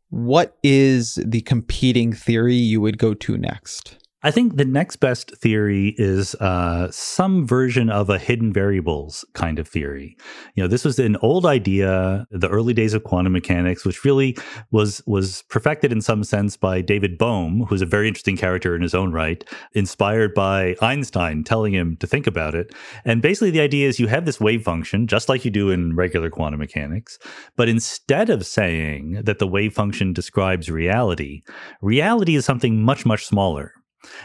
[0.10, 3.99] What is the competing theory you would go to next?
[4.22, 9.58] I think the next best theory is uh, some version of a hidden variables kind
[9.60, 10.18] of theory.
[10.56, 14.38] You know, this was an old idea, the early days of quantum mechanics, which really
[14.72, 18.82] was was perfected in some sense by David Bohm, who's a very interesting character in
[18.82, 19.42] his own right,
[19.74, 22.76] inspired by Einstein telling him to think about it.
[23.06, 25.96] And basically, the idea is you have this wave function, just like you do in
[25.96, 27.20] regular quantum mechanics,
[27.56, 31.42] but instead of saying that the wave function describes reality,
[31.82, 33.76] reality is something much much smaller.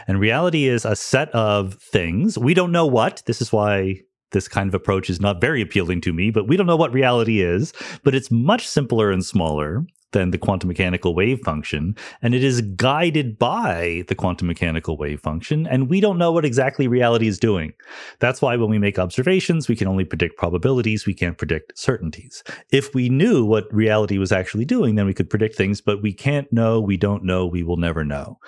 [0.07, 2.37] And reality is a set of things.
[2.37, 3.23] We don't know what.
[3.25, 4.01] This is why
[4.31, 6.93] this kind of approach is not very appealing to me, but we don't know what
[6.93, 7.73] reality is,
[8.03, 9.85] but it's much simpler and smaller
[10.15, 15.19] than the quantum mechanical wave function, and it is guided by the quantum mechanical wave
[15.19, 17.73] function, and we don't know what exactly reality is doing.
[18.19, 22.43] That's why when we make observations, we can only predict probabilities, we can't predict certainties.
[22.71, 26.13] If we knew what reality was actually doing, then we could predict things, but we
[26.13, 28.39] can't know, we don't know, we will never know.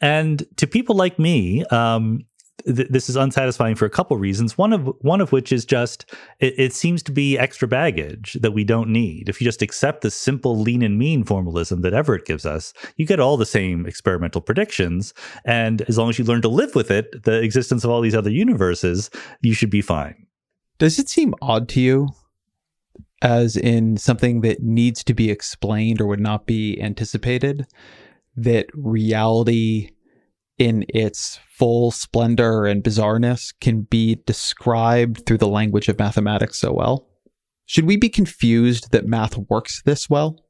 [0.00, 2.24] And to people like me, um,
[2.64, 4.56] th- this is unsatisfying for a couple reasons.
[4.56, 8.52] One of one of which is just it, it, seems to be extra baggage that
[8.52, 9.28] we don't need.
[9.28, 13.06] If you just accept the simple lean and mean formalism that Everett gives us, you
[13.06, 16.90] get all the same experimental predictions, and as long as you learn to live with
[16.90, 20.26] it, the existence of all these other universes, you should be fine.
[20.78, 22.08] Does it seem odd to you?
[23.22, 27.66] As in something that needs to be explained or would not be anticipated,
[28.34, 29.90] that reality
[30.60, 36.70] in its full splendor and bizarreness can be described through the language of mathematics so
[36.70, 37.08] well?
[37.64, 40.44] Should we be confused that math works this well?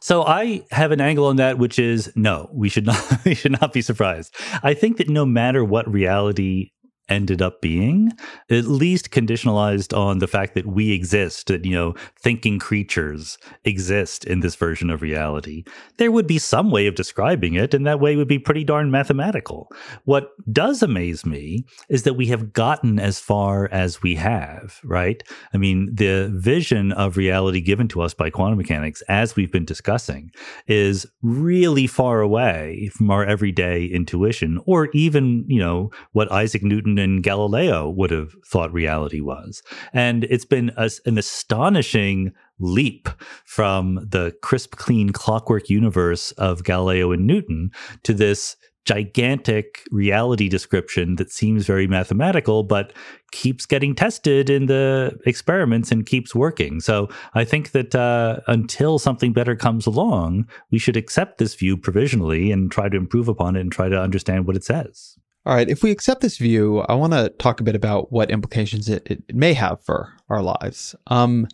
[0.00, 3.60] So I have an angle on that, which is no, we should not we should
[3.60, 4.34] not be surprised.
[4.62, 6.70] I think that no matter what reality
[7.08, 8.12] ended up being,
[8.50, 14.24] at least conditionalized on the fact that we exist, that, you know, thinking creatures exist
[14.24, 15.64] in this version of reality.
[15.98, 18.90] There would be some way of describing it, and that way would be pretty darn
[18.90, 19.70] mathematical.
[20.04, 25.22] What does amaze me is that we have gotten as far as we have, right?
[25.52, 29.64] I mean, the vision of reality given to us by quantum mechanics, as we've been
[29.64, 30.30] discussing,
[30.66, 36.93] is really far away from our everyday intuition, or even, you know, what Isaac Newton
[36.94, 39.62] Newton and Galileo would have thought reality was.
[39.92, 43.08] And it's been a, an astonishing leap
[43.44, 47.70] from the crisp, clean clockwork universe of Galileo and Newton
[48.04, 52.92] to this gigantic reality description that seems very mathematical, but
[53.32, 56.80] keeps getting tested in the experiments and keeps working.
[56.80, 61.78] So I think that uh, until something better comes along, we should accept this view
[61.78, 65.16] provisionally and try to improve upon it and try to understand what it says.
[65.46, 68.30] All right, if we accept this view, I want to talk a bit about what
[68.30, 70.94] implications it, it may have for our lives.
[71.08, 71.48] Um,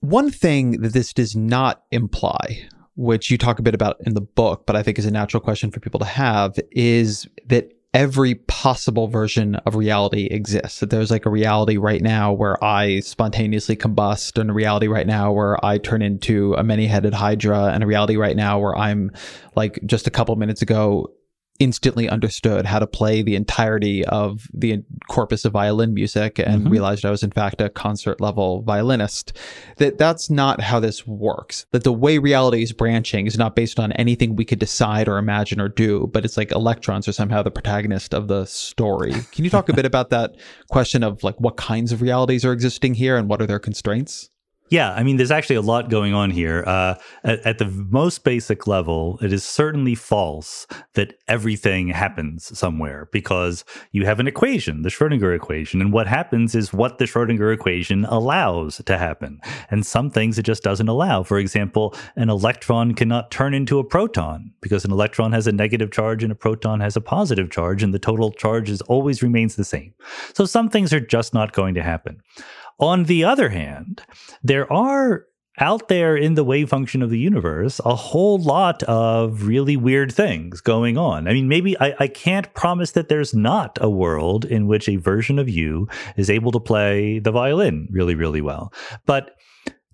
[0.00, 4.20] one thing that this does not imply, which you talk a bit about in the
[4.20, 8.34] book, but I think is a natural question for people to have, is that every
[8.34, 10.80] possible version of reality exists.
[10.80, 15.06] That there's like a reality right now where I spontaneously combust, and a reality right
[15.06, 18.76] now where I turn into a many headed Hydra, and a reality right now where
[18.76, 19.12] I'm
[19.54, 21.12] like just a couple minutes ago
[21.60, 26.70] instantly understood how to play the entirety of the corpus of violin music and mm-hmm.
[26.70, 29.32] realized I was in fact a concert level violinist.
[29.76, 31.66] That that's not how this works.
[31.70, 35.18] That the way reality is branching is not based on anything we could decide or
[35.18, 39.12] imagine or do but it's like electrons are somehow the protagonist of the story.
[39.32, 40.36] Can you talk a bit about that
[40.70, 44.30] question of like what kinds of realities are existing here and what are their constraints
[44.70, 46.64] yeah, I mean, there's actually a lot going on here.
[46.66, 53.08] Uh, at, at, the most basic level, it is certainly false that everything happens somewhere
[53.12, 57.52] because you have an equation, the Schrodinger equation, and what happens is what the Schrodinger
[57.52, 59.38] equation allows to happen.
[59.70, 61.22] And some things it just doesn't allow.
[61.22, 65.90] For example, an electron cannot turn into a proton because an electron has a negative
[65.90, 69.56] charge and a proton has a positive charge, and the total charge is always remains
[69.56, 69.92] the same.
[70.32, 72.22] So some things are just not going to happen.
[72.78, 74.02] On the other hand,
[74.42, 75.26] there are
[75.58, 80.12] out there in the wave function of the universe a whole lot of really weird
[80.12, 81.28] things going on.
[81.28, 84.96] I mean, maybe I, I, can't promise that there's not a world in which a
[84.96, 88.72] version of you is able to play the violin really, really well.
[89.06, 89.36] But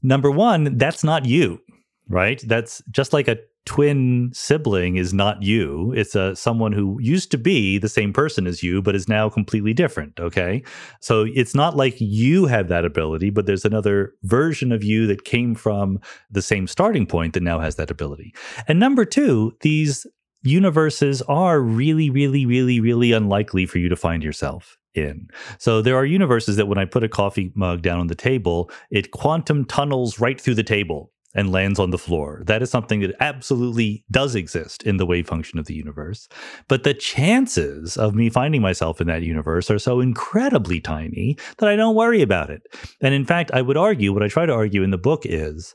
[0.02, 1.60] number one, that's not you,
[2.08, 2.42] right?
[2.46, 3.36] That's just like a
[3.66, 5.92] twin sibling is not you.
[5.96, 9.28] It's a someone who used to be the same person as you, but is now
[9.28, 10.18] completely different.
[10.18, 10.62] Okay.
[11.00, 15.24] So it's not like you have that ability, but there's another version of you that
[15.24, 16.00] came from
[16.30, 18.34] the same starting point that now has that ability.
[18.66, 20.06] And number two, these
[20.42, 25.28] universes are really, really, really, really unlikely for you to find yourself in.
[25.58, 28.70] So there are universes that when I put a coffee mug down on the table,
[28.90, 32.42] it quantum tunnels right through the table and lands on the floor.
[32.46, 36.28] That is something that absolutely does exist in the wave function of the universe.
[36.68, 41.68] But the chances of me finding myself in that universe are so incredibly tiny that
[41.68, 42.62] I don't worry about it.
[43.00, 45.74] And in fact, I would argue, what I try to argue in the book is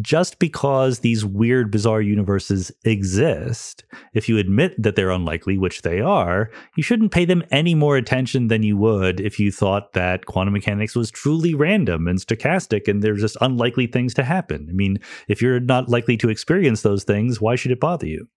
[0.00, 6.00] just because these weird, bizarre universes exist, if you admit that they're unlikely, which they
[6.00, 10.26] are, you shouldn't pay them any more attention than you would if you thought that
[10.26, 14.66] quantum mechanics was truly random and stochastic and there's just unlikely things to happen.
[14.68, 18.28] I mean, if you're not likely to experience those things, why should it bother you?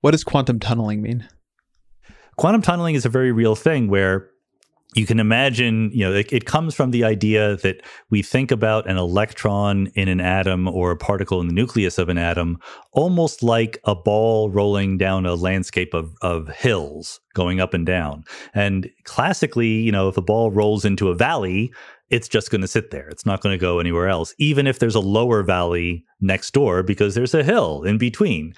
[0.00, 1.28] What does quantum tunneling mean?
[2.36, 4.28] Quantum tunneling is a very real thing where
[4.96, 8.88] you can imagine, you know, it, it, comes from the idea that we think about
[8.88, 12.58] an electron in an atom or a particle in the nucleus of an atom
[12.92, 18.24] almost like a ball rolling down a landscape of, of hills going up and down.
[18.54, 21.70] And classically, you know, if a ball rolls into a valley,
[22.08, 23.08] it's just going to sit there.
[23.08, 26.82] It's not going to go anywhere else, even if there's a lower valley next door
[26.82, 28.54] because there's a hill in between.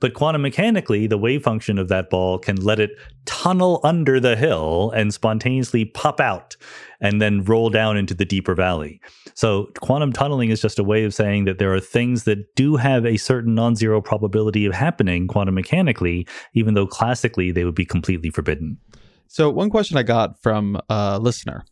[0.00, 2.90] But quantum mechanically, the wave function of that ball can let it
[3.24, 6.56] tunnel under the hill and spontaneously pop out
[7.00, 9.00] and then roll down into the deeper valley.
[9.34, 12.76] So quantum tunneling is just a way of saying that there are things that do
[12.76, 17.84] have a certain non-zero probability of happening quantum mechanically, even though classically they would be
[17.84, 18.78] completely forbidden.
[19.26, 21.64] So one question I got from a listener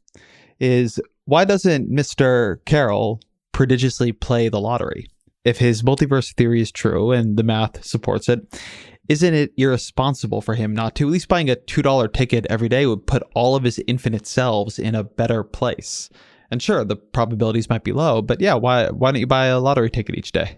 [0.59, 1.01] is
[1.31, 2.57] why doesn't Mr.
[2.65, 3.21] Carroll
[3.53, 5.07] prodigiously play the lottery?
[5.45, 8.61] If his multiverse theory is true and the math supports it,
[9.09, 11.07] isn't it irresponsible for him not to?
[11.07, 14.77] At least buying a $2 ticket every day would put all of his infinite selves
[14.77, 16.11] in a better place.
[16.51, 19.61] And sure, the probabilities might be low, but yeah, why why don't you buy a
[19.61, 20.57] lottery ticket each day?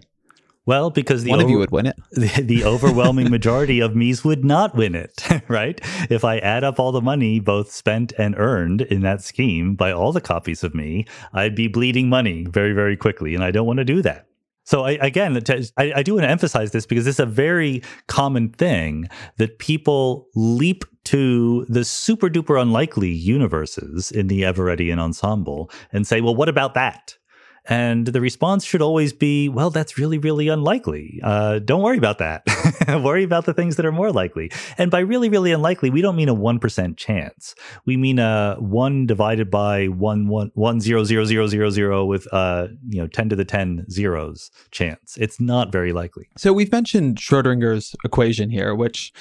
[0.65, 1.97] Well, because the one over, of you would win it.
[2.11, 5.79] The, the overwhelming majority of me's would not win it, right?
[6.09, 9.91] If I add up all the money both spent and earned in that scheme by
[9.91, 13.67] all the copies of me, I'd be bleeding money very, very quickly, and I don't
[13.67, 14.27] want to do that.
[14.63, 15.37] So I, again,
[15.77, 20.27] I, I do want to emphasize this because it's a very common thing that people
[20.35, 26.47] leap to the super duper unlikely universes in the Everettian ensemble and say, well, what
[26.47, 27.17] about that?
[27.65, 31.19] And the response should always be, well, that's really, really unlikely.
[31.23, 32.43] Uh, don't worry about that.
[33.03, 34.51] worry about the things that are more likely.
[34.77, 37.55] And by really, really unlikely, we don't mean a 1% chance.
[37.85, 42.27] We mean a 1 divided by 1, 1, 1 0, 0, 0, 0, 0 with,
[42.33, 45.17] uh, you know, 10 to the 10 zeros chance.
[45.17, 46.27] It's not very likely.
[46.37, 49.13] So we've mentioned Schrodinger's equation here, which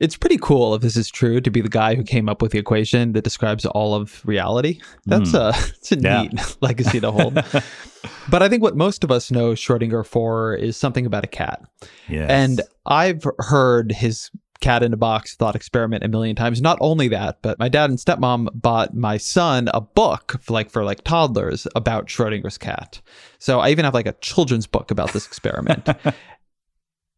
[0.00, 2.52] it's pretty cool if this is true to be the guy who came up with
[2.52, 4.80] the equation that describes all of reality.
[5.06, 5.40] That's mm.
[5.40, 6.22] a it's a yeah.
[6.22, 7.34] neat legacy to hold.
[8.28, 11.62] but I think what most of us know Schrodinger for is something about a cat.
[12.08, 12.28] Yes.
[12.28, 14.30] And I've heard his
[14.60, 16.62] cat in a box thought experiment a million times.
[16.62, 20.70] Not only that, but my dad and stepmom bought my son a book for like
[20.70, 23.00] for like toddlers about Schrodinger's cat.
[23.38, 25.88] So I even have like a children's book about this experiment.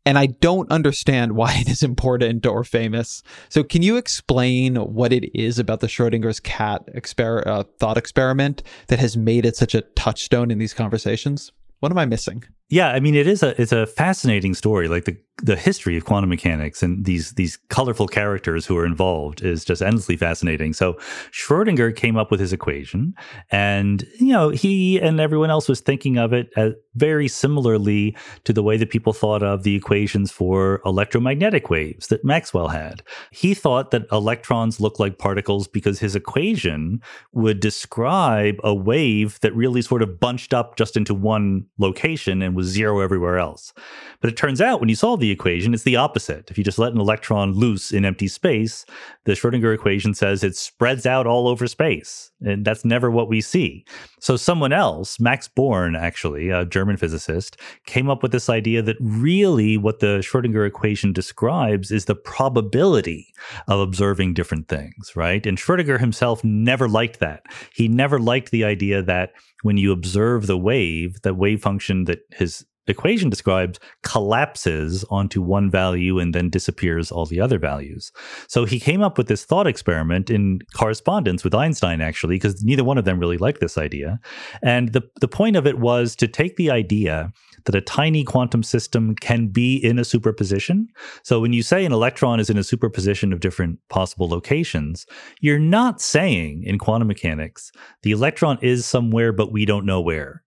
[0.07, 3.23] and I don't understand why it is important or famous.
[3.49, 8.63] So, can you explain what it is about the Schrodinger's cat exper- uh, thought experiment
[8.87, 11.53] that has made it such a touchstone in these conversations?
[11.81, 12.45] What am I missing?
[12.69, 14.89] Yeah, I mean it is a it's a fascinating story.
[14.89, 19.43] Like the the history of quantum mechanics and these these colorful characters who are involved
[19.43, 20.73] is just endlessly fascinating.
[20.73, 20.95] So
[21.31, 23.15] Schrodinger came up with his equation,
[23.51, 28.55] and you know he and everyone else was thinking of it as very similarly to
[28.55, 33.03] the way that people thought of the equations for electromagnetic waves that Maxwell had.
[33.31, 37.03] He thought that electrons look like particles because his equation
[37.35, 42.56] would describe a wave that really sort of bunched up just into one location and
[42.57, 43.73] was zero everywhere else.
[44.21, 46.51] But it turns out when you solve the equation, it's the opposite.
[46.51, 48.85] If you just let an electron loose in empty space,
[49.25, 52.31] the Schrodinger equation says it spreads out all over space.
[52.41, 53.85] And that's never what we see.
[54.21, 58.97] So someone else, Max Born, actually, a German physicist, came up with this idea that
[59.01, 63.33] really what the Schrodinger equation describes is the probability
[63.69, 65.47] of observing different things, right?
[65.47, 67.45] And Schrodinger himself never liked that.
[67.75, 69.33] He never liked the idea that
[69.67, 75.69] when you observe the wave, the wave function that his equation describes collapses onto one
[75.69, 78.13] value and then disappears all the other values.
[78.47, 82.85] So he came up with this thought experiment in correspondence with Einstein, actually, because neither
[82.85, 84.21] one of them really liked this idea.
[84.63, 87.33] And the, the point of it was to take the idea
[87.67, 90.89] that a tiny quantum system can be in a superposition.
[91.23, 95.07] So when you say an electron is in a superposition of different possible locations,
[95.41, 97.71] you're not saying in quantum mechanics
[98.03, 100.43] the electron is somewhere, but we don't know where.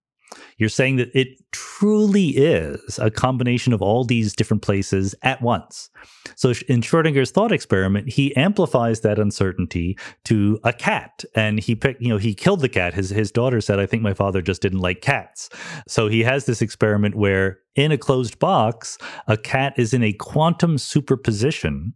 [0.56, 5.90] You're saying that it truly is a combination of all these different places at once.
[6.36, 12.00] So in Schrodinger's thought experiment, he amplifies that uncertainty to a cat, and he picked,
[12.00, 12.94] you know, he killed the cat.
[12.94, 15.48] His his daughter said, "I think my father just didn't like cats."
[15.88, 20.12] So he has this experiment where in a closed box, a cat is in a
[20.12, 21.94] quantum superposition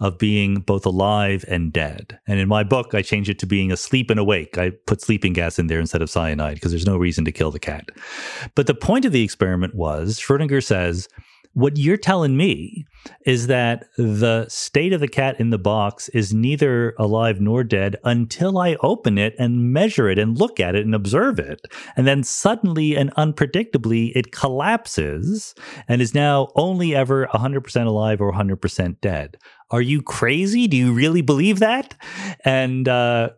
[0.00, 2.18] of being both alive and dead.
[2.26, 4.58] And in my book, I change it to being asleep and awake.
[4.58, 7.50] I put sleeping gas in there instead of cyanide because there's no reason to kill
[7.50, 7.90] the cat.
[8.54, 11.08] But the point of the experiment was Schrodinger says,
[11.54, 12.84] what you're telling me
[13.26, 17.96] is that the state of the cat in the box is neither alive nor dead
[18.04, 21.60] until I open it and measure it and look at it and observe it.
[21.96, 25.54] And then suddenly and unpredictably, it collapses
[25.88, 29.36] and is now only ever 100% alive or 100% dead.
[29.70, 30.66] Are you crazy?
[30.66, 31.94] Do you really believe that?
[32.44, 33.30] And, uh,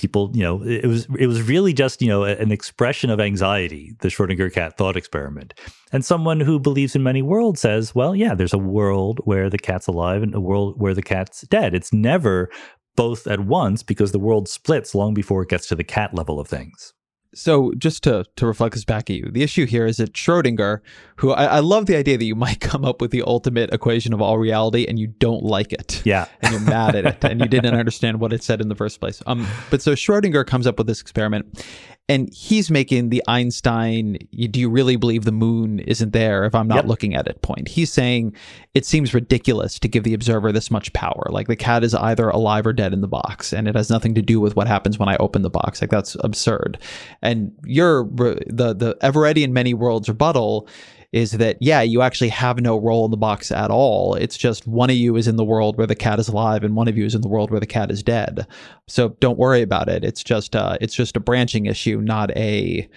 [0.00, 3.94] people, you know, it was it was really just you know an expression of anxiety.
[4.00, 5.54] The Schrodinger cat thought experiment,
[5.92, 9.58] and someone who believes in many worlds says, well, yeah, there's a world where the
[9.58, 11.74] cat's alive and a world where the cat's dead.
[11.74, 12.50] It's never
[12.96, 16.40] both at once because the world splits long before it gets to the cat level
[16.40, 16.92] of things
[17.34, 20.80] so just to to reflect this back at you, the issue here is that Schrodinger,
[21.16, 24.12] who I, I, love the idea that you might come up with the ultimate equation
[24.12, 26.02] of all reality and you don't like it.
[26.04, 26.26] Yeah.
[26.42, 28.98] And you're mad at it and you didn't understand what it said in the first
[28.98, 29.22] place.
[29.26, 31.64] Um, but so Schrodinger comes up with this experiment
[32.08, 34.18] and he's making the Einstein,
[34.50, 36.84] do you really believe the moon isn't there if I'm not yep.
[36.86, 37.68] looking at it point?
[37.68, 38.34] He's saying
[38.74, 41.28] it seems ridiculous to give the observer this much power.
[41.30, 44.16] Like the cat is either alive or dead in the box and it has nothing
[44.16, 45.80] to do with what happens when I open the box.
[45.80, 46.78] Like that's absurd.
[47.22, 50.68] And your the the Everettian many worlds rebuttal
[51.12, 54.14] is that yeah, you actually have no role in the box at all.
[54.14, 56.76] It's just one of you is in the world where the cat is alive and
[56.76, 58.46] one of you is in the world where the cat is dead.
[58.86, 60.04] So don't worry about it.
[60.04, 62.88] It's just uh, it's just a branching issue, not a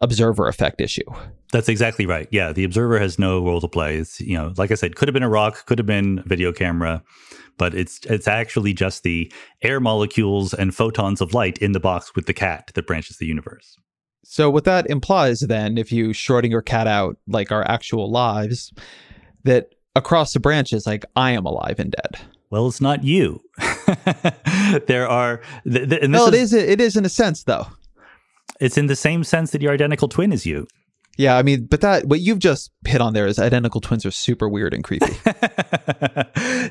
[0.00, 1.04] observer effect issue.
[1.52, 2.28] That's exactly right.
[2.30, 3.96] Yeah, the observer has no role to play.
[3.96, 6.28] It's you know, like I said, could have been a rock, could have been a
[6.28, 7.02] video camera,
[7.56, 12.14] but it's it's actually just the air molecules and photons of light in the box
[12.14, 13.78] with the cat that branches the universe.
[14.24, 18.72] So what that implies then, if you Schrodinger cat out like our actual lives,
[19.44, 22.20] that across the branches, like I am alive and dead.
[22.50, 23.42] Well, it's not you.
[24.86, 25.40] there are.
[25.70, 26.62] Th- th- no, it is, is.
[26.62, 27.66] It is in a sense, though.
[28.60, 30.66] It's in the same sense that your identical twin is you.
[31.16, 34.10] Yeah, I mean, but that what you've just hit on there is identical twins are
[34.10, 35.06] super weird and creepy.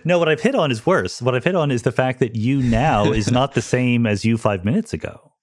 [0.04, 1.22] no, what I've hit on is worse.
[1.22, 4.26] What I've hit on is the fact that you now is not the same as
[4.26, 5.34] you five minutes ago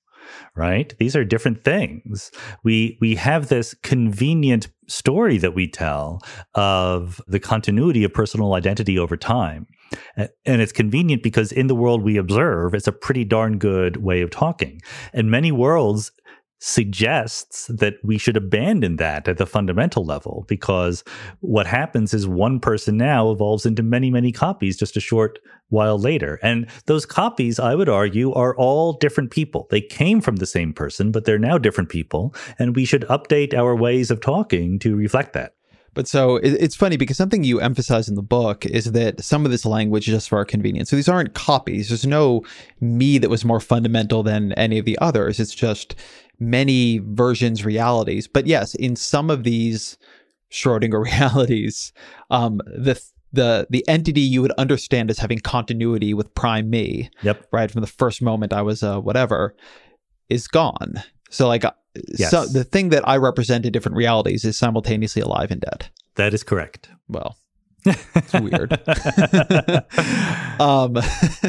[0.57, 0.95] right?
[0.99, 2.31] These are different things.
[2.65, 6.21] We we have this convenient story that we tell
[6.55, 9.67] of the continuity of personal identity over time.
[10.17, 14.21] And it's convenient because in the world we observe it's a pretty darn good way
[14.21, 14.81] of talking.
[15.13, 16.13] And many worlds
[16.61, 21.03] suggests that we should abandon that at the fundamental level because
[21.41, 25.39] what happens is one person now evolves into many, many copies just a short
[25.71, 26.39] while later.
[26.43, 29.69] And those copies, I would argue, are all different people.
[29.71, 32.35] They came from the same person, but they're now different people.
[32.59, 35.55] And we should update our ways of talking to reflect that.
[35.93, 39.51] But so it's funny because something you emphasize in the book is that some of
[39.51, 40.89] this language is just for our convenience.
[40.89, 41.89] So these aren't copies.
[41.89, 42.45] There's no
[42.81, 45.41] me that was more fundamental than any of the others.
[45.41, 45.97] It's just
[46.41, 48.26] many versions, realities.
[48.26, 49.99] But yes, in some of these
[50.51, 51.93] Schrodinger realities,
[52.30, 53.01] um, the
[53.32, 57.47] the the entity you would understand as having continuity with prime me, Yep.
[57.53, 59.55] right from the first moment I was uh, whatever,
[60.28, 61.03] is gone.
[61.30, 61.72] So like, uh,
[62.16, 62.30] Yes.
[62.30, 65.88] so the thing that I represent in different realities is simultaneously alive and dead.
[66.14, 66.88] That is correct.
[67.09, 67.36] Well,
[67.85, 68.72] it's weird.
[70.61, 70.99] um,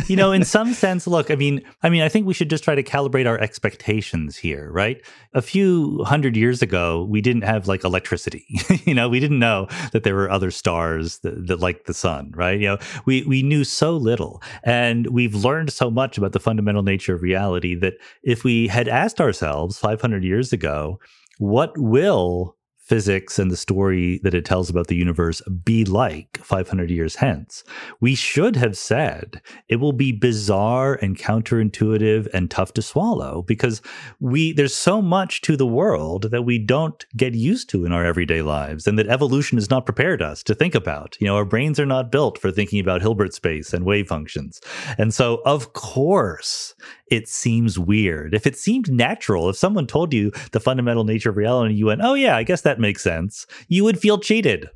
[0.08, 2.64] you know, in some sense, look, I mean, I mean, I think we should just
[2.64, 5.02] try to calibrate our expectations here, right?
[5.34, 8.46] A few hundred years ago, we didn't have like electricity.
[8.86, 12.32] you know, we didn't know that there were other stars that, that like the sun,
[12.36, 12.60] right?
[12.60, 16.84] You know, we we knew so little, and we've learned so much about the fundamental
[16.84, 21.00] nature of reality that if we had asked ourselves 500 years ago,
[21.38, 22.56] what will
[22.92, 27.64] physics and the story that it tells about the universe be like 500 years hence,
[28.02, 33.82] we should have said it will be bizarre and counterintuitive and tough to swallow because
[34.20, 38.04] we there's so much to the world that we don't get used to in our
[38.04, 41.16] everyday lives and that evolution has not prepared us to think about.
[41.22, 44.60] You know, our brains are not built for thinking about Hilbert space and wave functions.
[44.98, 46.76] And so of course
[47.08, 48.34] it seems weird.
[48.34, 52.02] If it seemed natural, if someone told you the fundamental nature of reality, you went,
[52.04, 54.70] "Oh yeah, I guess that makes sense," you would feel cheated.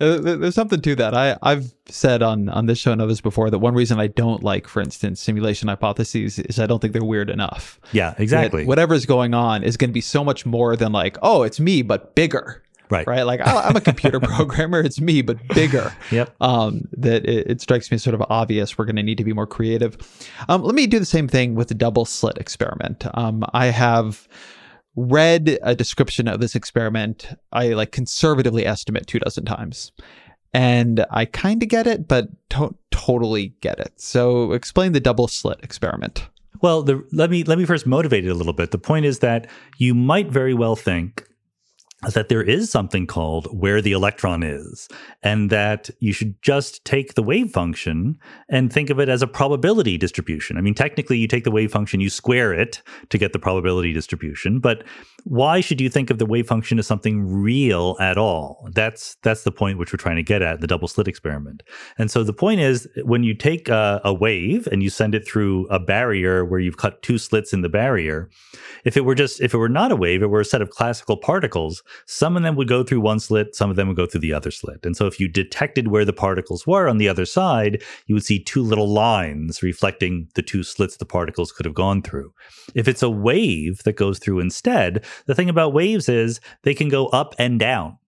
[0.00, 1.14] Uh, There's something to that.
[1.14, 4.42] I, I've said on, on this show and others before that one reason I don't
[4.42, 7.78] like, for instance, simulation hypotheses is I don't think they're weird enough.
[7.92, 8.64] Yeah, That exactly.
[8.64, 11.82] whatever's going on is going to be so much more than like, oh, it's me,
[11.82, 12.64] but bigger.
[12.90, 13.06] right.
[13.06, 13.22] Right.
[13.22, 14.80] Like I, I'm a computer programmer.
[14.80, 15.94] It's me, but bigger.
[16.10, 16.34] Yep.
[16.40, 18.76] um, that it, it strikes me as sort of obvious.
[18.76, 19.96] We're going to need to be more creative.
[20.48, 23.04] Um, let me do the same thing with the double slit experiment.
[23.14, 24.26] Um, I have
[24.96, 27.28] read a description of this experiment.
[27.52, 29.92] I like conservatively estimate two dozen times.
[30.54, 33.92] And I kind of get it, but don't totally get it.
[33.96, 36.28] So explain the double slit experiment.
[36.60, 38.70] Well, the, let me let me first motivate it a little bit.
[38.70, 41.26] The point is that you might very well think
[42.10, 44.88] that there is something called where the electron is,
[45.22, 49.26] and that you should just take the wave function and think of it as a
[49.26, 50.56] probability distribution.
[50.56, 53.92] I mean, technically, you take the wave function, you square it to get the probability
[53.92, 54.82] distribution, but
[55.24, 58.68] why should you think of the wave function as something real at all?
[58.72, 61.62] That's that's the point which we're trying to get at the double slit experiment.
[61.98, 65.26] And so the point is, when you take a, a wave and you send it
[65.26, 68.28] through a barrier where you've cut two slits in the barrier,
[68.84, 70.70] if it were just if it were not a wave, it were a set of
[70.70, 71.84] classical particles.
[72.06, 74.32] Some of them would go through one slit, some of them would go through the
[74.32, 74.84] other slit.
[74.84, 78.24] And so if you detected where the particles were on the other side, you would
[78.24, 82.32] see two little lines reflecting the two slits the particles could have gone through.
[82.74, 86.88] If it's a wave that goes through instead, the thing about waves is they can
[86.88, 87.98] go up and down.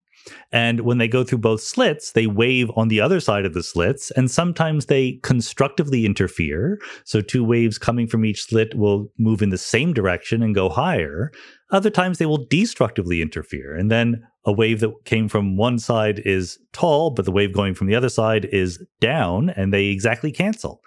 [0.53, 3.63] And when they go through both slits, they wave on the other side of the
[3.63, 6.81] slits, and sometimes they constructively interfere.
[7.05, 10.69] So, two waves coming from each slit will move in the same direction and go
[10.69, 11.31] higher.
[11.75, 13.75] Other times, they will destructively interfere.
[13.75, 17.75] And then a wave that came from one side is tall, but the wave going
[17.75, 20.85] from the other side is down, and they exactly cancel.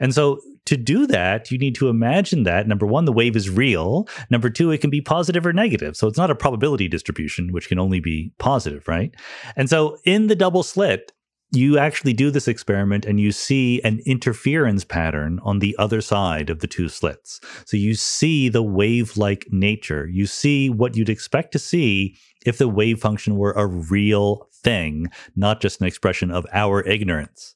[0.00, 3.48] And so, to do that, you need to imagine that number one, the wave is
[3.48, 4.08] real.
[4.28, 5.96] Number two, it can be positive or negative.
[5.96, 9.14] So it's not a probability distribution, which can only be positive, right?
[9.54, 11.12] And so in the double slit,
[11.54, 16.50] you actually do this experiment and you see an interference pattern on the other side
[16.50, 17.40] of the two slits.
[17.64, 20.08] So you see the wave like nature.
[20.10, 25.08] You see what you'd expect to see if the wave function were a real thing,
[25.36, 27.54] not just an expression of our ignorance.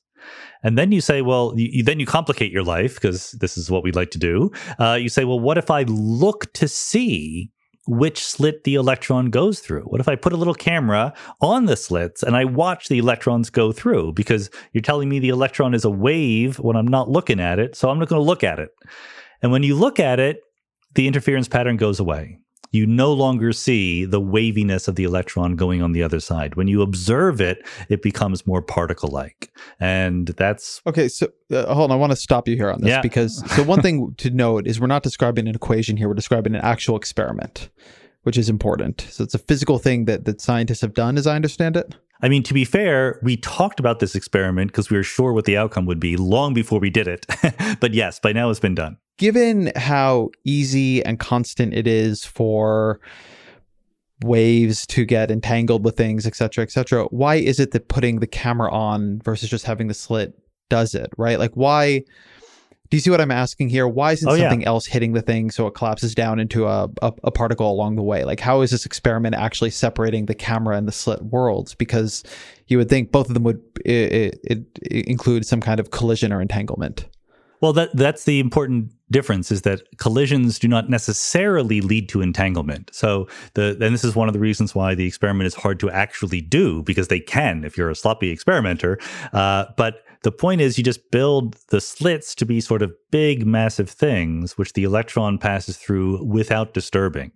[0.63, 3.83] And then you say, well, you, then you complicate your life because this is what
[3.83, 4.51] we'd like to do.
[4.79, 7.51] Uh, you say, well, what if I look to see
[7.89, 9.85] which slit the electron goes through?
[9.85, 13.49] What if I put a little camera on the slits and I watch the electrons
[13.49, 14.13] go through?
[14.13, 17.75] Because you're telling me the electron is a wave when I'm not looking at it,
[17.75, 18.71] so I'm not going to look at it.
[19.43, 20.41] And when you look at it,
[20.95, 22.39] the interference pattern goes away.
[22.71, 26.55] You no longer see the waviness of the electron going on the other side.
[26.55, 29.51] When you observe it, it becomes more particle like.
[29.81, 31.95] And that's Okay, so uh, hold on.
[31.97, 33.01] I want to stop you here on this Yeah.
[33.01, 36.09] because so one thing to note is we're not describing an equation here.
[36.09, 37.71] We're describing an actual experiment,
[38.25, 39.07] which is important.
[39.11, 41.95] So it's a physical thing that that scientists have done, as I understand it.
[42.21, 45.45] I mean, to be fair, we talked about this experiment because we were sure what
[45.45, 47.27] the outcome would be long before we did it.
[47.81, 48.97] but yes, by now it's been done.
[49.19, 53.01] Given how easy and constant it is for
[54.25, 58.21] waves to get entangled with things, et cetera, et cetera, why is it that putting
[58.21, 60.35] the camera on versus just having the slit
[60.69, 61.39] does it, right?
[61.39, 62.03] Like, why
[62.91, 63.87] Do you see what I'm asking here?
[63.87, 64.49] Why isn't Oh, yeah.
[64.49, 67.97] something else hitting the thing so it collapses down into a, a, a particle along
[67.97, 68.25] the way?
[68.25, 71.75] Like, how is this experiment actually separating the camera and the slit worlds?
[71.75, 72.25] Because
[72.67, 76.33] you would think both of them would i i it, include some kind of collision
[76.33, 77.07] or entanglement.
[77.61, 82.91] Well, that that's the important difference is that collisions do not necessarily lead to entanglement.
[82.93, 85.91] So the and this is one of the reasons why the experiment is hard to
[85.91, 88.99] actually do because they can if you're a sloppy experimenter.
[89.33, 93.47] Uh, but the point is you just build the slits to be sort of big,
[93.47, 97.31] massive things which the electron passes through without disturbing.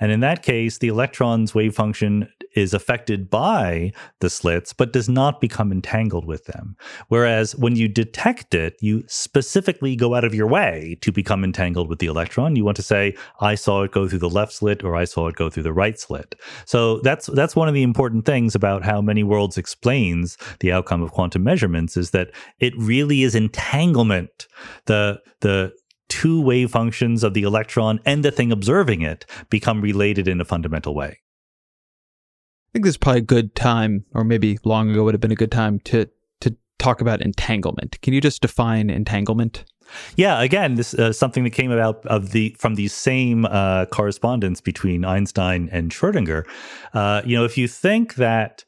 [0.00, 5.08] And in that case, the electron's wave function is affected by the slits, but does
[5.08, 6.76] not become entangled with them.
[7.08, 11.88] Whereas when you detect it, you specifically go out of your way to become entangled
[11.88, 12.56] with the electron.
[12.56, 15.28] You want to say, I saw it go through the left slit or I saw
[15.28, 16.34] it go through the right slit.
[16.64, 21.02] So that's that's one of the important things about how many worlds explains the outcome
[21.02, 22.30] of quantum measurements is that
[22.60, 24.46] it really is entanglement.
[24.86, 25.72] The the
[26.08, 30.44] two wave functions of the electron and the thing observing it become related in a
[30.44, 31.20] fundamental way.
[32.68, 35.32] I think this is probably a good time, or maybe long ago would have been
[35.32, 36.08] a good time to
[36.40, 38.00] to talk about entanglement.
[38.02, 39.64] Can you just define entanglement?
[40.16, 44.60] Yeah, again, this uh, something that came about of the from the same uh, correspondence
[44.60, 46.44] between Einstein and Schrödinger.
[46.92, 48.64] Uh, you know, if you think that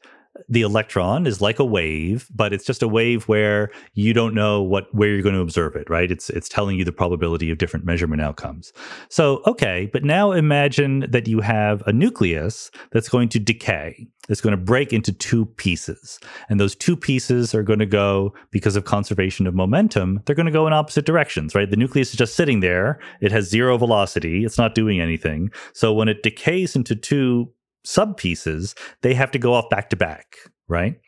[0.49, 4.61] the electron is like a wave, but it's just a wave where you don't know
[4.61, 6.11] what where you're going to observe it, right?
[6.11, 8.73] It's it's telling you the probability of different measurement outcomes.
[9.09, 14.07] So, okay, but now imagine that you have a nucleus that's going to decay.
[14.29, 16.19] It's going to break into two pieces.
[16.47, 20.45] And those two pieces are going to go because of conservation of momentum, they're going
[20.45, 21.69] to go in opposite directions, right?
[21.69, 22.99] The nucleus is just sitting there.
[23.19, 24.45] It has zero velocity.
[24.45, 25.49] It's not doing anything.
[25.73, 27.51] So when it decays into two
[27.83, 30.35] sub pieces, they have to go off back to back,
[30.67, 30.99] right?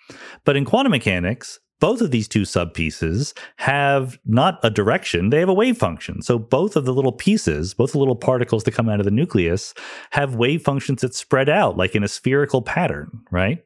[0.46, 5.42] But in quantum mechanics, both of these two sub pieces have not a direction, they
[5.42, 6.22] have a wave function.
[6.22, 9.12] So both of the little pieces, both the little particles that come out of the
[9.12, 9.74] nucleus,
[10.12, 13.62] have wave functions that spread out like in a spherical pattern, right?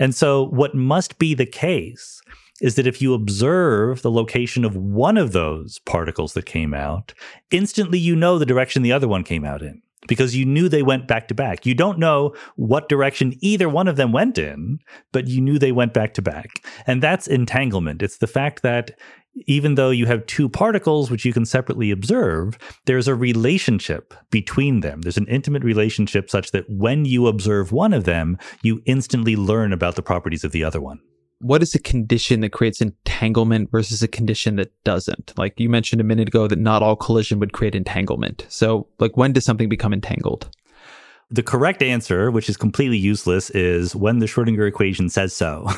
[0.00, 2.20] And so what must be the case
[2.60, 7.14] is that if you observe the location of one of those particles that came out,
[7.52, 10.82] instantly you know the direction the other one came out in because you knew they
[10.82, 11.66] went back to back.
[11.66, 14.78] You don't know what direction either one of them went in,
[15.12, 16.64] but you knew they went back to back.
[16.86, 18.02] And that's entanglement.
[18.02, 18.92] It's the fact that
[19.46, 24.80] even though you have two particles which you can separately observe, there's a relationship between
[24.80, 25.02] them.
[25.02, 29.72] There's an intimate relationship such that when you observe one of them, you instantly learn
[29.72, 31.00] about the properties of the other one
[31.40, 35.32] what is a condition that creates entanglement versus a condition that doesn't?
[35.36, 38.46] Like you mentioned a minute ago that not all collision would create entanglement.
[38.48, 40.50] So, like, when does something become entangled?
[41.32, 45.64] The correct answer, which is completely useless, is when the Schrodinger equation says so.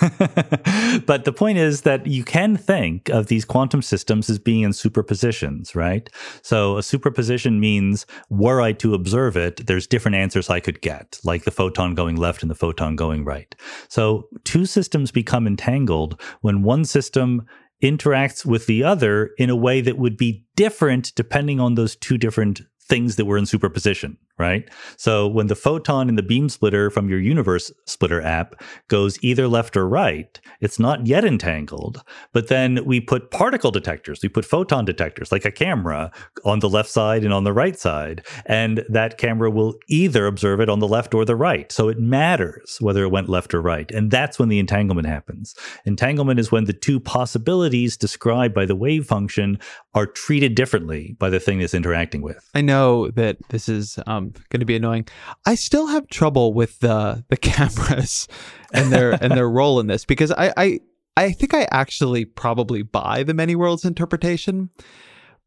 [1.06, 4.70] but the point is that you can think of these quantum systems as being in
[4.70, 6.08] superpositions, right?
[6.40, 11.20] So a superposition means were I to observe it, there's different answers I could get,
[11.22, 13.54] like the photon going left and the photon going right.
[13.88, 17.46] So two systems become entangled when one system
[17.82, 22.16] interacts with the other in a way that would be different depending on those two
[22.16, 24.68] different things that were in superposition, right?
[24.96, 29.46] So when the photon in the beam splitter from your universe splitter app goes either
[29.46, 32.02] left or right, it's not yet entangled.
[32.32, 36.10] But then we put particle detectors, we put photon detectors like a camera
[36.44, 38.26] on the left side and on the right side.
[38.46, 41.70] And that camera will either observe it on the left or the right.
[41.70, 43.88] So it matters whether it went left or right.
[43.92, 45.54] And that's when the entanglement happens.
[45.84, 49.60] Entanglement is when the two possibilities described by the wave function
[49.94, 52.50] are treated differently by the thing it's interacting with.
[52.54, 55.06] I know that this is um, going to be annoying.
[55.46, 58.28] I still have trouble with the the cameras
[58.72, 60.80] and their and their role in this because I, I
[61.16, 64.70] I think I actually probably buy the many worlds interpretation,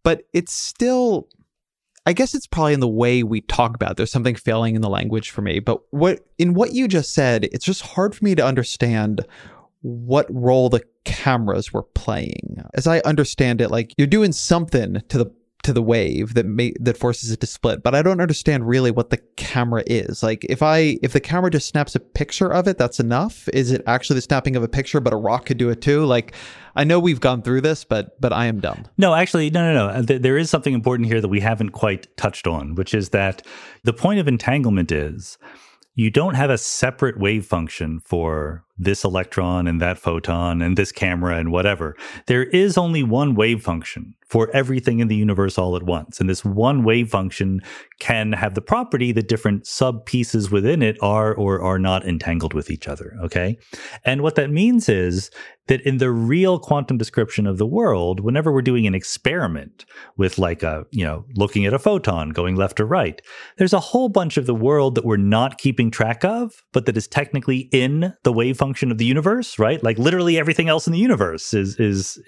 [0.03, 1.27] but it's still
[2.05, 3.91] I guess it's probably in the way we talk about.
[3.91, 3.97] It.
[3.97, 5.59] There's something failing in the language for me.
[5.59, 9.25] But what in what you just said, it's just hard for me to understand
[9.81, 12.63] what role the cameras were playing.
[12.73, 15.31] As I understand it, like you're doing something to the
[15.65, 18.91] to the wave that may, that forces it to split, but I don't understand really
[18.91, 20.21] what the camera is.
[20.21, 23.49] Like if I if the camera just snaps a picture of it, that's enough.
[23.49, 26.05] Is it actually the snapping of a picture, but a rock could do it too?
[26.05, 26.35] Like
[26.75, 28.85] I know we've gone through this, but but I am dumb.
[28.97, 29.99] No, actually, no, no, no.
[29.99, 33.41] Uh, there is something important here that we haven't quite touched on, which is that
[33.83, 35.39] the point of entanglement is
[35.95, 40.91] you don't have a separate wave function for this electron and that photon and this
[40.91, 41.95] camera and whatever.
[42.27, 46.19] There is only one wave function for everything in the universe all at once.
[46.19, 47.61] And this one wave function
[47.99, 52.53] can have the property that different sub pieces within it are or are not entangled
[52.53, 53.15] with each other.
[53.23, 53.57] Okay.
[54.03, 55.29] And what that means is
[55.67, 59.85] that in the real quantum description of the world, whenever we're doing an experiment
[60.17, 63.21] with like a, you know, looking at a photon going left or right,
[63.57, 66.97] there's a whole bunch of the world that we're not keeping track of, but that
[66.97, 69.83] is technically in the wave function of the universe, right?
[69.83, 72.19] Like literally everything else in the universe is, is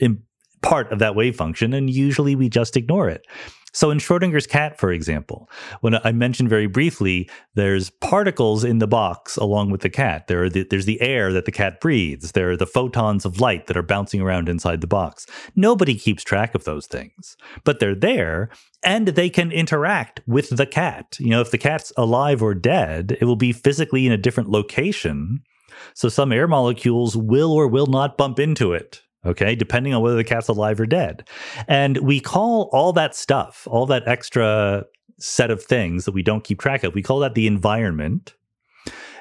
[0.62, 1.74] part of that wave function.
[1.74, 3.26] And usually we just ignore it.
[3.74, 5.48] So in Schrodinger's cat, for example,
[5.82, 10.26] when I mentioned very briefly, there's particles in the box along with the cat.
[10.26, 12.32] There the, there's the air that the cat breathes.
[12.32, 15.28] There are the photons of light that are bouncing around inside the box.
[15.56, 18.50] Nobody keeps track of those things, but they're there
[18.84, 21.16] and they can interact with the cat.
[21.20, 24.50] You know, if the cat's alive or dead, it will be physically in a different
[24.50, 25.44] location.
[25.94, 30.16] So some air molecules will or will not bump into it okay, depending on whether
[30.16, 31.28] the cat's alive or dead.
[31.68, 34.86] And we call all that stuff, all that extra
[35.20, 38.36] set of things that we don't keep track of, we call that the environment.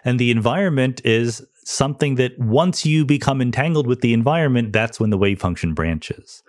[0.05, 5.11] And the environment is something that once you become entangled with the environment, that's when
[5.11, 6.45] the wave function branches.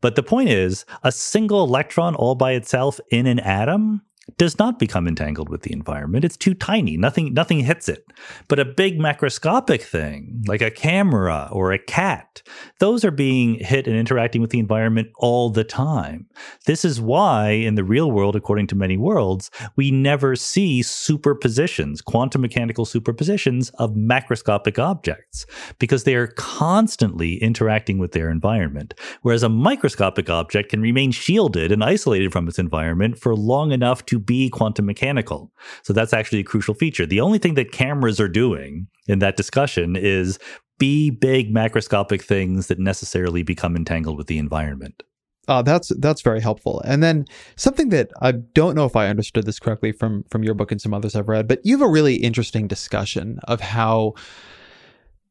[0.00, 4.02] But the point is, a single electron all by itself in an atom
[4.38, 6.24] does not become entangled with the environment.
[6.24, 6.96] It's too tiny.
[6.96, 8.04] Nothing nothing hits it.
[8.48, 12.42] But a big macroscopic thing, like a camera or a cat,
[12.80, 16.26] those are being hit and interacting with the environment all the time.
[16.66, 22.04] This is why in the real world, according to many worlds, we never see superpositions,
[22.04, 25.46] quantum mechanical superpositions of macroscopic objects,
[25.78, 28.94] because they are constantly interacting with their environment.
[29.22, 34.04] Whereas a microscopic object can remain shielded and isolated from its environment for long enough
[34.06, 35.52] to be quantum mechanical.
[35.82, 37.06] So that's actually a crucial feature.
[37.06, 40.38] The only thing that cameras are doing in that discussion is
[40.78, 45.02] be big macroscopic things that necessarily become entangled with the environment.
[45.48, 46.82] Uh, that's that's very helpful.
[46.84, 50.54] And then something that I don't know if I understood this correctly from from your
[50.54, 54.14] book and some others I've read, but you have a really interesting discussion of how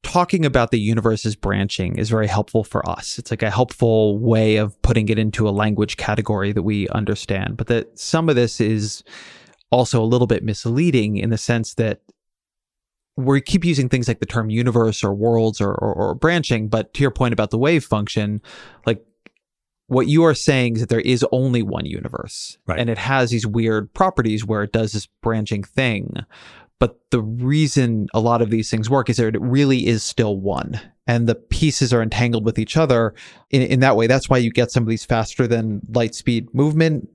[0.06, 3.18] talking about the universe as branching is very helpful for us.
[3.18, 7.58] It's like a helpful way of putting it into a language category that we understand.
[7.58, 9.04] But that some of this is
[9.72, 12.02] also a little bit misleading in the sense that
[13.18, 16.68] we keep using things like the term universe or worlds or, or, or branching.
[16.68, 18.42] But to your point about the wave function,
[18.86, 19.04] like
[19.88, 22.80] what you are saying is that there is only one universe right.
[22.80, 26.14] and it has these weird properties where it does this branching thing
[26.80, 30.38] but the reason a lot of these things work is that it really is still
[30.38, 33.14] one and the pieces are entangled with each other
[33.52, 34.08] in, in that way.
[34.08, 37.08] That's why you get some of these faster than light speed movement.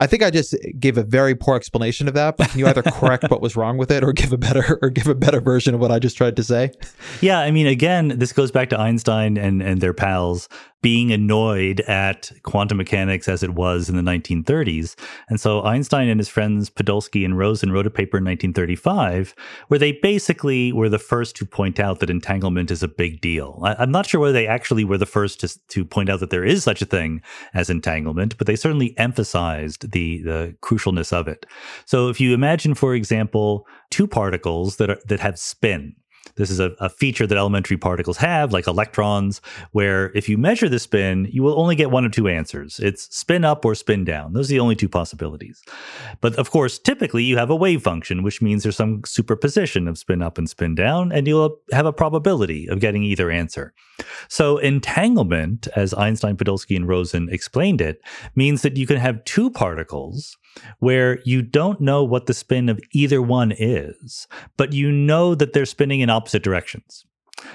[0.00, 2.82] I think I just gave a very poor explanation of that, but can you either
[2.86, 5.74] correct what was wrong with it or give a better or give a better version
[5.74, 6.72] of what I just tried to say?
[7.20, 10.48] Yeah, I mean again, this goes back to Einstein and and their pals
[10.82, 14.96] being annoyed at quantum mechanics as it was in the 1930s.
[15.28, 19.34] And so Einstein and his friends Podolsky and Rosen wrote a paper in 1935
[19.68, 23.60] where they basically were the first to point out that entanglement is a big deal.
[23.62, 26.30] I, am not sure whether they actually were the first to, to point out that
[26.30, 27.22] there is such a thing
[27.54, 31.46] as entanglement, but they certainly emphasized the, the crucialness of it.
[31.84, 35.94] So if you imagine, for example, two particles that, are, that have spin,
[36.36, 39.40] this is a, a, feature that elementary particles have, like electrons,
[39.72, 42.78] where if you measure the spin, you will only get one of two answers.
[42.80, 44.32] It's spin up or spin down.
[44.32, 45.62] Those are the only two possibilities.
[46.20, 49.98] But of course, typically you have a wave function, which means there's some superposition of
[49.98, 53.74] spin up and spin down, and you'll have a probability of getting either answer.
[54.28, 58.00] So entanglement, as Einstein, Podolsky, and Rosen explained it,
[58.34, 60.36] means that you can have two particles
[60.78, 64.26] where you don't know what the spin of either one is,
[64.56, 67.04] but you know that they're spinning in opposite directions.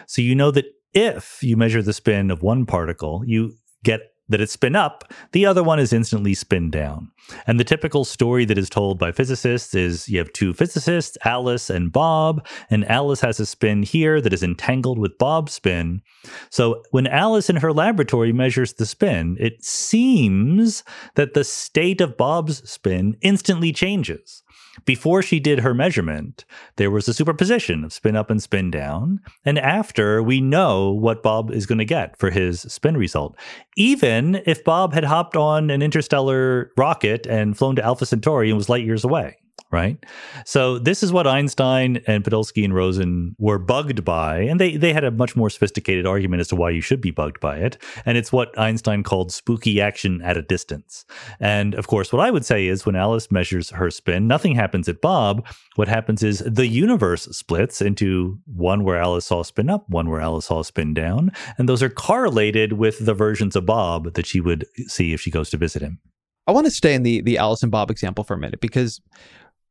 [0.08, 4.42] So you know that if you measure the spin of one particle, you get that
[4.42, 7.12] it's spin up, the other one is instantly spin down.
[7.46, 11.70] And the typical story that is told by physicists is you have two physicists, Alice
[11.70, 16.02] and Bob, and Alice has a spin here that is entangled with Bob's spin.
[16.50, 20.84] So when Alice in her laboratory measures the spin, it seems
[21.16, 24.44] that the state of Bob's spin instantly changes.
[24.86, 29.20] Before she did her measurement, there was a superposition of spin up and spin down.
[29.46, 33.36] And after, we know what Bob is going to get for his spin result.
[33.76, 38.58] Even if Bob had hopped on an interstellar rocket and flown to Alpha Centauri and
[38.58, 39.38] was light years away.
[39.72, 39.98] Right?
[40.46, 44.94] So this is what Einstein and Podolsky and Rosen were bugged by, and they they
[44.94, 47.78] had a much more sophisticated argument as to why you should be bugged by it,
[48.06, 51.06] and it's what Einstein called spooky action at a distance.
[51.40, 54.88] And of course, what I would say is when Alice measures her spin, nothing happens
[54.88, 55.46] at Bob.
[55.76, 60.22] What happens is the universe splits into one where Alice saw spin up, one where
[60.22, 64.40] Alice saw spin down, and those are correlated with the versions of Bob that she
[64.40, 66.00] would see if she goes to visit him.
[66.48, 69.02] I want to stay in the the Alice and Bob example for a minute because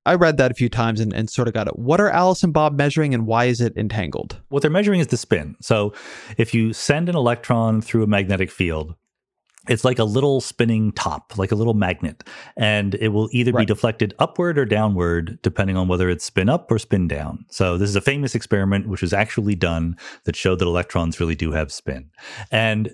[0.06, 1.78] I read that a few times and, and sort of got it.
[1.78, 4.40] What are Alice and Bob measuring and why is it entangled?
[4.48, 5.56] What they're measuring is the spin.
[5.60, 5.92] So
[6.38, 8.94] if you send an electron through a magnetic field,
[9.68, 12.22] it's like a little spinning top, like a little magnet,
[12.56, 13.62] and it will either right.
[13.62, 17.44] be deflected upward or downward, depending on whether it's spin up or spin down.
[17.50, 21.34] So, this is a famous experiment which was actually done that showed that electrons really
[21.34, 22.10] do have spin.
[22.52, 22.92] And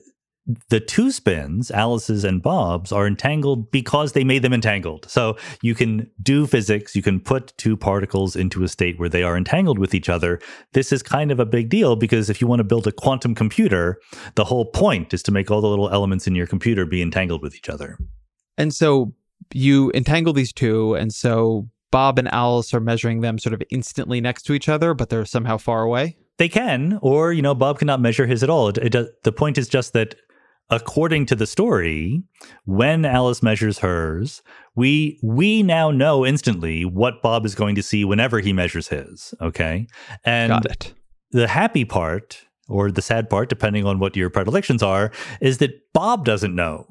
[0.70, 5.07] the two spins, Alice's and Bob's, are entangled because they made them entangled.
[5.09, 9.22] So you can do physics, you can put two particles into a state where they
[9.22, 10.40] are entangled with each other.
[10.72, 13.34] This is kind of a big deal because if you want to build a quantum
[13.34, 14.01] computer,
[14.34, 17.43] the whole point is to make all the little elements in your computer be entangled
[17.43, 17.97] with each other.
[18.59, 19.14] And so
[19.53, 24.20] you entangle these two, and so Bob and Alice are measuring them sort of instantly
[24.20, 26.16] next to each other, but they're somehow far away.
[26.38, 28.68] They can, or you know, Bob cannot measure his at all.
[28.68, 30.16] It, it, the point is just that
[30.70, 32.22] according to the story,
[32.64, 34.42] when Alice measures hers,
[34.74, 39.34] we we now know instantly what Bob is going to see whenever he measures his.
[39.40, 39.86] Okay,
[40.24, 40.52] and
[41.32, 45.10] the happy part or the sad part, depending on what your predilections are,
[45.40, 46.86] is that Bob doesn't know.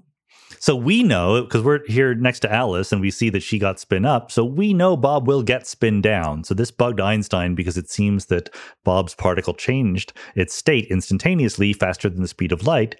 [0.61, 3.79] So we know because we're here next to Alice and we see that she got
[3.79, 4.31] spin up.
[4.31, 6.43] So we know Bob will get spin down.
[6.43, 8.53] So this bugged Einstein because it seems that
[8.83, 12.95] Bob's particle changed its state instantaneously faster than the speed of light.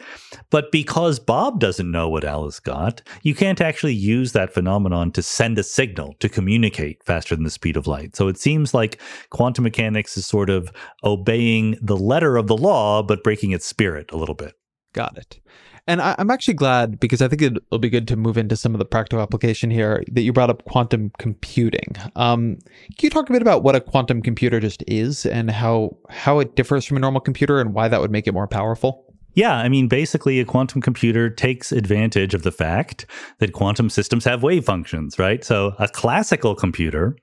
[0.49, 5.21] But because Bob doesn't know what Alice got, you can't actually use that phenomenon to
[5.21, 8.15] send a signal to communicate faster than the speed of light.
[8.15, 8.99] So it seems like
[9.29, 10.71] quantum mechanics is sort of
[11.03, 14.55] obeying the letter of the law, but breaking its spirit a little bit.
[14.93, 15.39] Got it.
[15.87, 18.75] And I, am actually glad because I think it'll be good to move into some
[18.75, 21.95] of the practical application here that you brought up quantum computing.
[22.15, 22.59] Um,
[22.97, 26.39] can you talk a bit about what a quantum computer just is and how how
[26.39, 29.05] it differs from a normal computer and why that would make it more powerful?
[29.33, 33.05] Yeah, I mean, basically, a quantum computer takes advantage of the fact
[33.39, 35.43] that quantum systems have wave functions, right?
[35.43, 37.15] So, a classical computer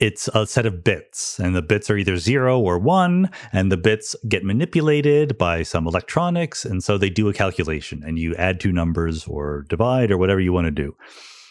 [0.00, 3.76] it's a set of bits, and the bits are either zero or one, and the
[3.76, 8.60] bits get manipulated by some electronics, and so they do a calculation, and you add
[8.60, 10.96] two numbers or divide or whatever you want to do.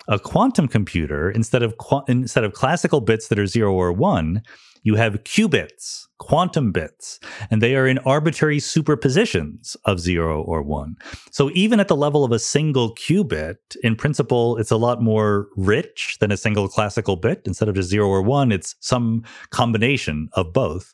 [0.08, 4.42] A quantum computer, instead of qu- instead of classical bits that are zero or one,
[4.84, 7.20] you have qubits, quantum bits,
[7.52, 10.96] and they are in arbitrary superpositions of zero or one.
[11.30, 15.50] So even at the level of a single qubit, in principle, it's a lot more
[15.58, 17.42] rich than a single classical bit.
[17.46, 20.94] Instead of just zero or one, it's some combination of both.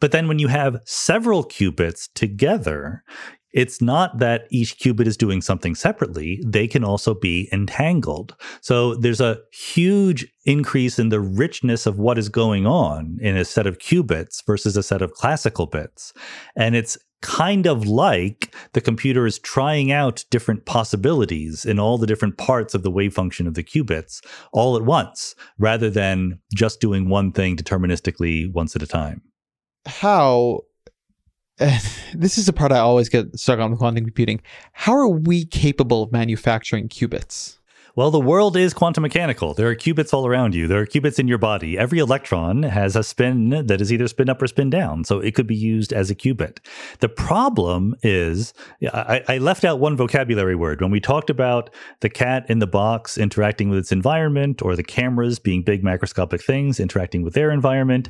[0.00, 3.02] But then when you have several qubits together,
[3.52, 6.42] it's not that each qubit is doing something separately.
[6.46, 8.36] They can also be entangled.
[8.60, 13.44] So there's a huge increase in the richness of what is going on in a
[13.44, 16.12] set of qubits versus a set of classical bits.
[16.56, 22.06] And it's kind of like the computer is trying out different possibilities in all the
[22.06, 26.80] different parts of the wave function of the qubits all at once, rather than just
[26.80, 29.20] doing one thing deterministically once at a time.
[29.86, 30.60] How
[32.14, 34.40] this is the part I always get stuck on with quantum computing.
[34.72, 37.59] How are we capable of manufacturing qubits?
[37.96, 39.52] Well, the world is quantum mechanical.
[39.52, 40.68] There are qubits all around you.
[40.68, 41.76] There are qubits in your body.
[41.76, 45.04] Every electron has a spin that is either spin up or spin down.
[45.04, 46.58] So it could be used as a qubit.
[47.00, 48.54] The problem is,
[48.92, 50.80] I, I left out one vocabulary word.
[50.80, 51.70] When we talked about
[52.00, 56.42] the cat in the box interacting with its environment or the cameras being big macroscopic
[56.42, 58.08] things interacting with their environment,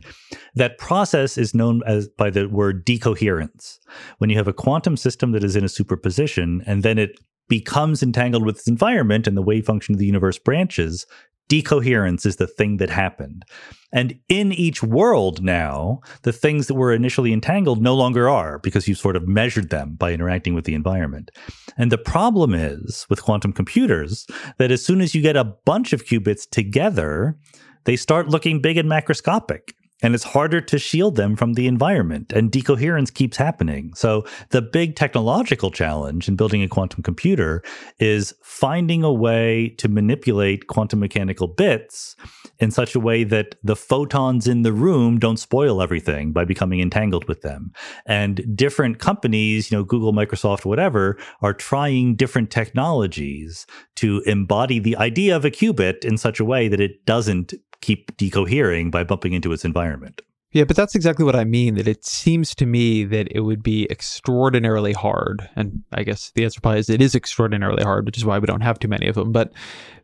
[0.55, 3.79] that process is known as by the word decoherence.
[4.19, 7.19] When you have a quantum system that is in a superposition and then it
[7.51, 11.05] becomes entangled with its environment and the wave function of the universe branches,
[11.51, 13.45] decoherence is the thing that happened.
[13.93, 18.87] And in each world now, the things that were initially entangled no longer are because
[18.87, 21.33] you've sort of measured them by interacting with the environment.
[21.77, 24.27] And the problem is with quantum computers
[24.59, 27.37] that as soon as you get a bunch of qubits together,
[27.85, 29.73] they start looking big and macroscopic
[30.03, 33.93] and it's harder to shield them from the environment and decoherence keeps happening.
[33.95, 37.63] So the big technological challenge in building a quantum computer
[37.99, 42.17] is finding a way to manipulate quantum mechanical bits
[42.59, 46.81] in such a way that the photons in the room don't spoil everything by becoming
[46.81, 47.73] entangled with them.
[48.07, 54.97] And different companies you know google microsoft whatever are trying different technologies to embody the
[54.97, 59.33] idea of a qubit in such a way that it doesn't keep decohering by bumping
[59.33, 60.23] into its environment.
[60.53, 61.77] Yeah, but that's exactly what I mean.
[61.77, 65.49] That it seems to me that it would be extraordinarily hard.
[65.55, 68.47] And I guess the answer probably is it is extraordinarily hard, which is why we
[68.47, 69.31] don't have too many of them.
[69.31, 69.53] But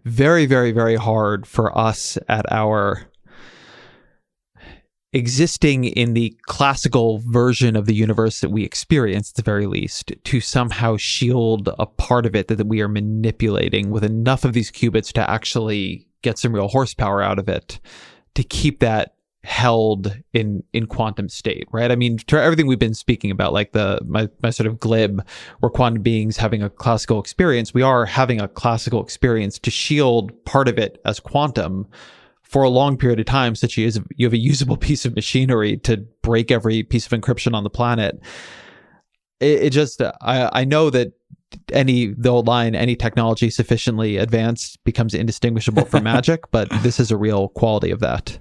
[0.05, 3.11] very, very, very hard for us at our
[5.13, 10.13] existing in the classical version of the universe that we experience, at the very least,
[10.25, 14.71] to somehow shield a part of it that we are manipulating with enough of these
[14.71, 17.79] qubits to actually get some real horsepower out of it
[18.35, 19.15] to keep that
[19.47, 21.93] held in in quantum state right?
[21.93, 25.25] I mean to everything we've been speaking about like the my, my sort of glib
[25.61, 27.73] where quantum beings having a classical experience.
[27.73, 31.87] We are having a classical experience to shield part of it as quantum
[32.43, 35.77] for a long period of time such as you have a usable piece of machinery
[35.79, 38.19] to break every piece of encryption on the planet.
[39.39, 41.13] It, it just i i know that
[41.73, 47.11] any the old line any technology sufficiently advanced becomes indistinguishable from magic but this is
[47.11, 48.39] a real quality of that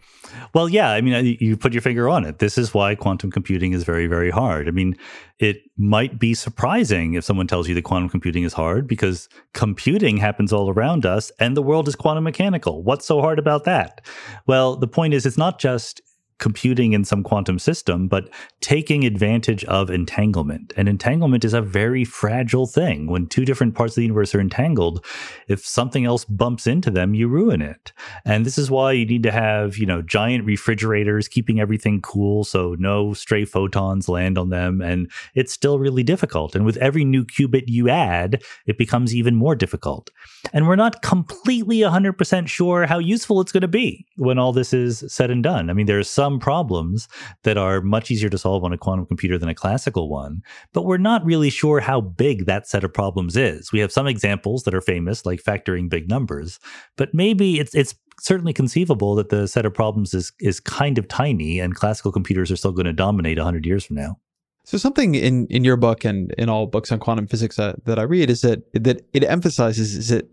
[0.53, 2.39] well, yeah, I mean, you put your finger on it.
[2.39, 4.67] This is why quantum computing is very, very hard.
[4.67, 4.95] I mean,
[5.39, 10.17] it might be surprising if someone tells you that quantum computing is hard because computing
[10.17, 12.83] happens all around us and the world is quantum mechanical.
[12.83, 14.05] What's so hard about that?
[14.47, 16.01] Well, the point is, it's not just
[16.39, 18.29] computing in some quantum system, but
[18.61, 20.73] taking advantage of entanglement.
[20.75, 23.07] And entanglement is a very fragile thing.
[23.07, 25.05] When two different parts of the universe are entangled,
[25.47, 27.93] if something else bumps into them, you ruin it.
[28.25, 32.43] And this is why you need to have, you know, giant refrigerators keeping everything cool
[32.43, 34.81] so no stray photons land on them.
[34.81, 36.55] And it's still really difficult.
[36.55, 40.09] And with every new qubit you add, it becomes even more difficult.
[40.53, 44.73] And we're not completely 100% sure how useful it's going to be when all this
[44.73, 45.69] is said and done.
[45.69, 47.07] I mean, there are some problems
[47.43, 50.41] that are much easier to solve on a quantum computer than a classical one,
[50.73, 53.71] but we're not really sure how big that set of problems is.
[53.71, 56.59] We have some examples that are famous, like factoring big numbers,
[56.95, 61.07] but maybe it's it's certainly conceivable that the set of problems is is kind of
[61.07, 64.17] tiny and classical computers are still going to dominate 100 years from now.
[64.65, 67.99] So something in, in your book and in all books on quantum physics that, that
[67.99, 70.29] I read is that that it emphasizes is that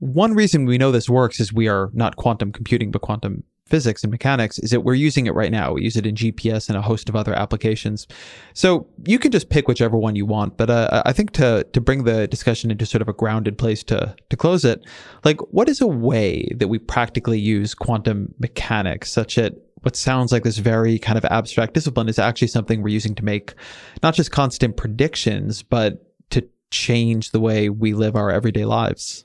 [0.00, 4.02] one reason we know this works is we are not quantum computing but quantum physics
[4.02, 5.72] and mechanics is that we're using it right now.
[5.72, 8.06] We use it in GPS and a host of other applications.
[8.52, 10.58] So you can just pick whichever one you want.
[10.58, 13.82] But uh, I think to to bring the discussion into sort of a grounded place
[13.84, 14.84] to to close it,
[15.24, 20.32] like what is a way that we practically use quantum mechanics such that what sounds
[20.32, 23.54] like this very kind of abstract discipline is actually something we're using to make
[24.02, 29.24] not just constant predictions, but to change the way we live our everyday lives.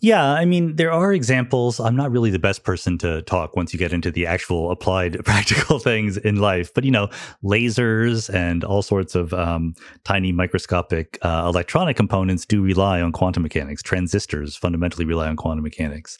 [0.00, 1.80] Yeah, I mean, there are examples.
[1.80, 5.18] I'm not really the best person to talk once you get into the actual applied
[5.24, 7.08] practical things in life, but you know,
[7.42, 13.42] lasers and all sorts of um, tiny microscopic uh, electronic components do rely on quantum
[13.42, 13.82] mechanics.
[13.82, 16.16] Transistors fundamentally rely on quantum mechanics.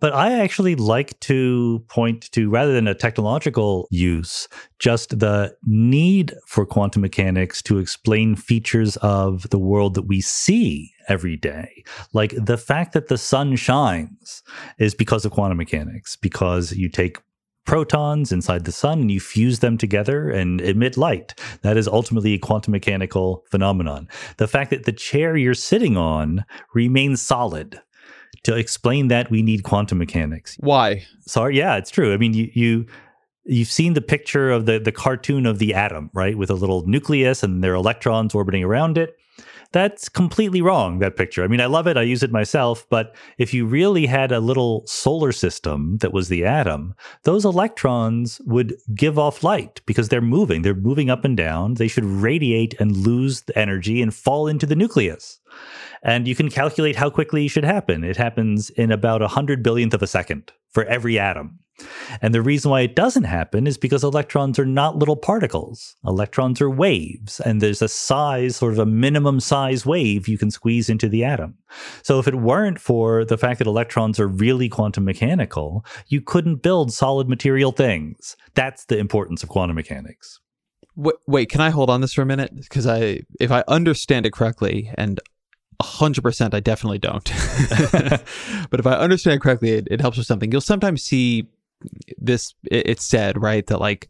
[0.00, 4.48] But I actually like to point to, rather than a technological use,
[4.80, 10.92] just the need for quantum mechanics to explain features of the world that we see
[11.10, 11.84] every day.
[12.14, 14.42] Like the fact that the sun shines
[14.78, 17.18] is because of quantum mechanics, because you take
[17.66, 21.34] protons inside the sun and you fuse them together and emit light.
[21.62, 24.08] That is ultimately a quantum mechanical phenomenon.
[24.38, 27.80] The fact that the chair you're sitting on remains solid.
[28.44, 30.56] To explain that, we need quantum mechanics.
[30.60, 31.04] Why?
[31.26, 32.14] Sorry, yeah, it's true.
[32.14, 32.86] I mean, you you
[33.44, 36.86] you've seen the picture of the the cartoon of the atom, right, with a little
[36.86, 39.16] nucleus and there are electrons orbiting around it.
[39.72, 41.44] That's completely wrong, that picture.
[41.44, 41.96] I mean, I love it.
[41.96, 42.86] I use it myself.
[42.88, 48.40] But if you really had a little solar system that was the atom, those electrons
[48.46, 50.62] would give off light because they're moving.
[50.62, 51.74] They're moving up and down.
[51.74, 55.39] They should radiate and lose the energy and fall into the nucleus.
[56.02, 58.04] And you can calculate how quickly it should happen.
[58.04, 61.58] It happens in about a hundred billionth of a second for every atom.
[62.20, 65.96] And the reason why it doesn't happen is because electrons are not little particles.
[66.04, 70.50] Electrons are waves, and there's a size, sort of a minimum size wave you can
[70.50, 71.54] squeeze into the atom.
[72.02, 76.56] So if it weren't for the fact that electrons are really quantum mechanical, you couldn't
[76.56, 78.36] build solid material things.
[78.54, 80.40] That's the importance of quantum mechanics.
[80.96, 82.54] Wait, wait can I hold on this for a minute?
[82.54, 85.20] Because I, if I understand it correctly, and
[85.80, 87.24] 100% I definitely don't.
[88.70, 90.52] but if I understand correctly, it, it helps with something.
[90.52, 91.48] You'll sometimes see
[92.18, 94.08] this it's said right that like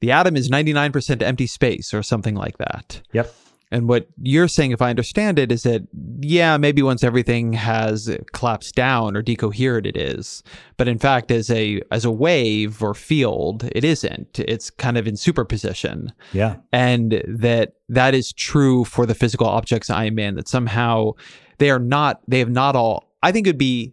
[0.00, 3.34] the atom is 99% empty space or something like that yep
[3.70, 5.86] and what you're saying if i understand it is that
[6.20, 10.42] yeah maybe once everything has collapsed down or decohered it is.
[10.76, 14.40] But in fact as a as a wave or field it isn't.
[14.40, 16.12] It's kind of in superposition.
[16.32, 16.56] Yeah.
[16.72, 21.12] And that that is true for the physical objects i'm in that somehow
[21.58, 23.92] they are not they have not all i think it'd be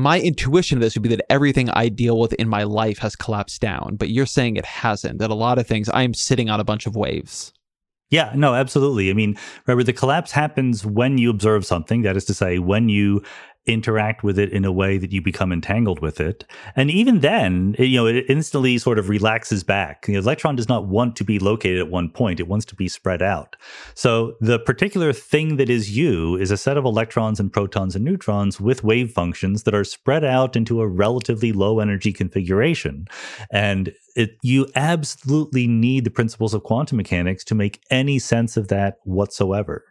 [0.00, 3.16] my intuition of this would be that everything I deal with in my life has
[3.16, 6.60] collapsed down, but you're saying it hasn't, that a lot of things I'm sitting on
[6.60, 7.52] a bunch of waves.
[8.10, 9.10] Yeah, no, absolutely.
[9.10, 9.36] I mean,
[9.66, 12.02] remember, the collapse happens when you observe something.
[12.02, 13.22] That is to say, when you
[13.68, 16.44] interact with it in a way that you become entangled with it.
[16.76, 20.06] And even then, it, you know, it instantly sort of relaxes back.
[20.06, 22.40] The electron does not want to be located at one point.
[22.40, 23.56] It wants to be spread out.
[23.94, 28.04] So the particular thing that is you is a set of electrons and protons and
[28.04, 33.06] neutrons with wave functions that are spread out into a relatively low energy configuration.
[33.50, 38.68] And it, you absolutely need the principles of quantum mechanics to make any sense of
[38.68, 39.84] that whatsoever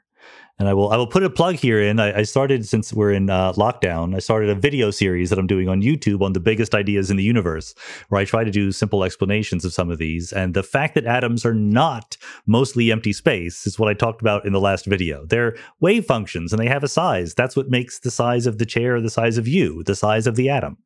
[0.60, 2.00] and I will I will put a plug here in.
[2.00, 4.16] I, I started since we're in uh, lockdown.
[4.16, 7.18] I started a video series that I'm doing on YouTube on the biggest ideas in
[7.18, 7.76] the universe,
[8.10, 10.34] where I try to do simple explanations of some of these.
[10.34, 14.46] And the fact that atoms are not mostly empty space is what I talked about
[14.46, 15.26] in the last video.
[15.26, 17.36] They're wave functions, and they have a size.
[17.36, 20.36] That's what makes the size of the chair the size of you, the size of
[20.36, 20.78] the atom.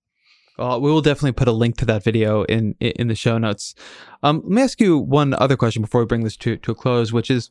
[0.58, 3.74] Well, we will definitely put a link to that video in in the show notes.
[4.22, 6.76] Um, let me ask you one other question before we bring this to, to a
[6.76, 7.50] close, which is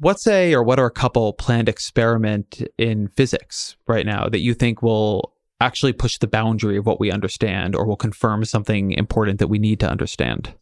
[0.00, 4.54] what's a or what are a couple planned experiment in physics right now that you
[4.54, 9.38] think will actually push the boundary of what we understand or will confirm something important
[9.38, 10.54] that we need to understand?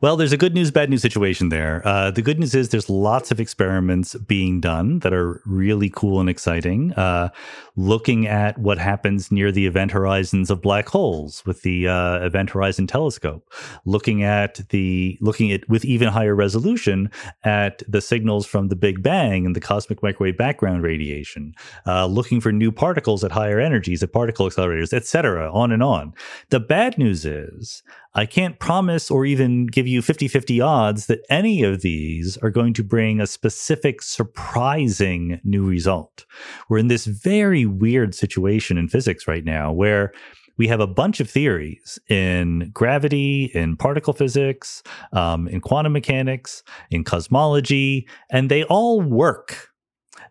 [0.00, 1.82] Well, there's a good news, bad news situation there.
[1.84, 6.20] Uh, the good news is there's lots of experiments being done that are really cool
[6.20, 6.92] and exciting.
[6.92, 7.30] Uh,
[7.74, 12.50] looking at what happens near the event horizons of black holes with the uh, Event
[12.50, 13.52] Horizon Telescope,
[13.86, 17.10] looking at the looking at with even higher resolution
[17.42, 21.54] at the signals from the Big Bang and the cosmic microwave background radiation,
[21.88, 25.52] uh, looking for new particles at higher energies at particle accelerators, etc.
[25.52, 26.14] On and on.
[26.50, 27.82] The bad news is
[28.14, 32.50] I can't promise or even give you 50 50 odds that any of these are
[32.50, 36.24] going to bring a specific surprising new result.
[36.68, 40.12] We're in this very weird situation in physics right now where
[40.56, 44.82] we have a bunch of theories in gravity, in particle physics,
[45.12, 49.68] um, in quantum mechanics, in cosmology, and they all work.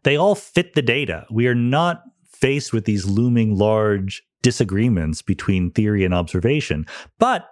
[0.04, 1.26] They all fit the data.
[1.32, 6.86] We are not faced with these looming large disagreements between theory and observation.
[7.20, 7.50] But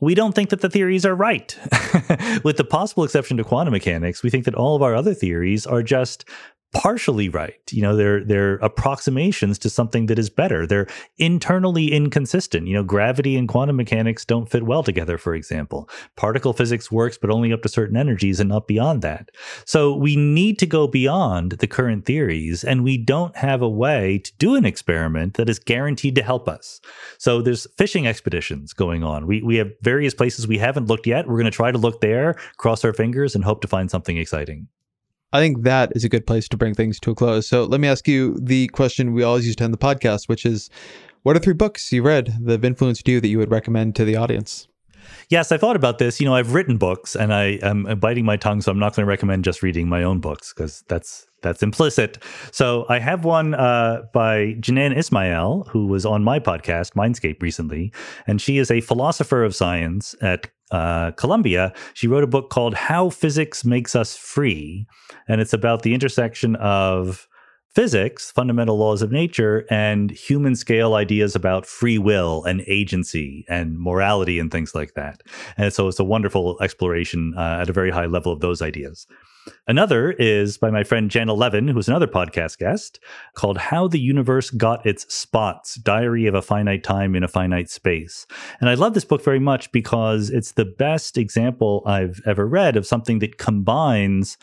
[0.00, 1.58] we don't think that the theories are right.
[2.44, 5.66] With the possible exception to quantum mechanics, we think that all of our other theories
[5.66, 6.24] are just
[6.72, 7.60] partially right.
[7.70, 10.66] You know, they're they're approximations to something that is better.
[10.66, 10.86] They're
[11.16, 12.66] internally inconsistent.
[12.66, 15.88] You know, gravity and quantum mechanics don't fit well together, for example.
[16.16, 19.30] Particle physics works, but only up to certain energies and not beyond that.
[19.64, 24.18] So we need to go beyond the current theories, and we don't have a way
[24.18, 26.80] to do an experiment that is guaranteed to help us.
[27.18, 29.26] So there's fishing expeditions going on.
[29.26, 31.26] We we have various places we haven't looked yet.
[31.26, 34.16] We're going to try to look there, cross our fingers, and hope to find something
[34.16, 34.68] exciting.
[35.32, 37.46] I think that is a good place to bring things to a close.
[37.46, 40.46] So let me ask you the question we always used to end the podcast, which
[40.46, 40.70] is
[41.22, 44.06] what are three books you read that have influenced you that you would recommend to
[44.06, 44.68] the audience?
[45.28, 46.20] Yes, I thought about this.
[46.20, 49.04] You know, I've written books and I am biting my tongue, so I'm not going
[49.04, 52.18] to recommend just reading my own books because that's that's implicit.
[52.50, 57.92] So I have one uh, by Jenann Ismael, who was on my podcast, Mindscape, recently.
[58.26, 61.72] And she is a philosopher of science at uh, Columbia.
[61.94, 64.86] She wrote a book called How Physics Makes Us Free.
[65.28, 67.27] And it's about the intersection of
[67.78, 73.78] physics, fundamental laws of nature, and human scale ideas about free will and agency and
[73.78, 75.22] morality and things like that.
[75.56, 79.06] And so it's a wonderful exploration uh, at a very high level of those ideas.
[79.68, 82.98] Another is by my friend Janna Levin, who's another podcast guest,
[83.34, 87.70] called How the Universe Got Its Spots Diary of a Finite Time in a Finite
[87.70, 88.26] Space.
[88.60, 92.76] And I love this book very much because it's the best example I've ever read
[92.76, 94.36] of something that combines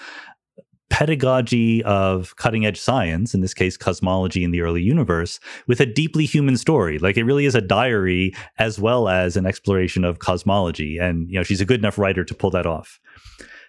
[0.89, 5.85] pedagogy of cutting edge science, in this case, cosmology in the early universe, with a
[5.85, 6.99] deeply human story.
[6.99, 10.97] Like it really is a diary as well as an exploration of cosmology.
[10.97, 12.99] And, you know, she's a good enough writer to pull that off.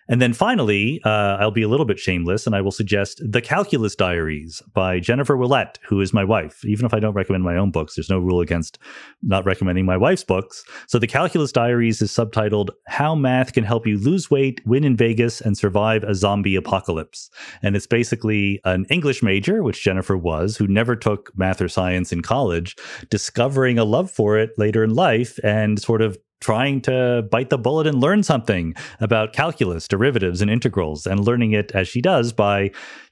[0.08, 3.40] And then finally, uh, I'll be a little bit shameless and I will suggest The
[3.40, 6.64] Calculus Diaries by Jennifer Ouellette, who is my wife.
[6.64, 8.78] Even if I don't recommend my own books, there's no rule against
[9.22, 10.64] not recommending my wife's books.
[10.86, 14.96] So The Calculus Diaries is subtitled How Math Can Help You Lose Weight, Win in
[14.96, 17.30] Vegas, and Survive a Zombie Apocalypse.
[17.62, 22.12] And it's basically an English major, which Jennifer was, who never took math or science
[22.12, 22.76] in college,
[23.10, 27.58] discovering a love for it later in life and sort of trying to bite the
[27.58, 32.32] bullet and learn something about calculus, derivatives, and integrals, and learning it as she does
[32.32, 32.70] by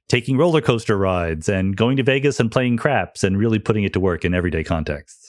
[0.09, 3.92] taking roller coaster rides and going to Vegas and playing craps and really putting it
[3.94, 5.23] to work in everyday contexts.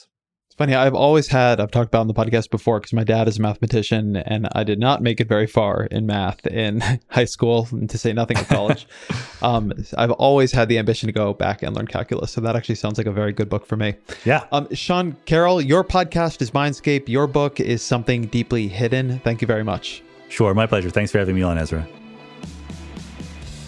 [0.56, 0.74] Funny.
[0.74, 3.42] I've always had, I've talked about on the podcast before because my dad is a
[3.42, 7.98] mathematician and I did not make it very far in math in high school, to
[7.98, 8.86] say nothing of college.
[9.42, 12.32] um, I've always had the ambition to go back and learn calculus.
[12.32, 13.94] So that actually sounds like a very good book for me.
[14.24, 14.44] Yeah.
[14.52, 17.08] Um, Sean Carroll, your podcast is Mindscape.
[17.08, 19.20] Your book is Something Deeply Hidden.
[19.20, 20.02] Thank you very much.
[20.28, 20.54] Sure.
[20.54, 20.90] My pleasure.
[20.90, 21.86] Thanks for having me on, Ezra.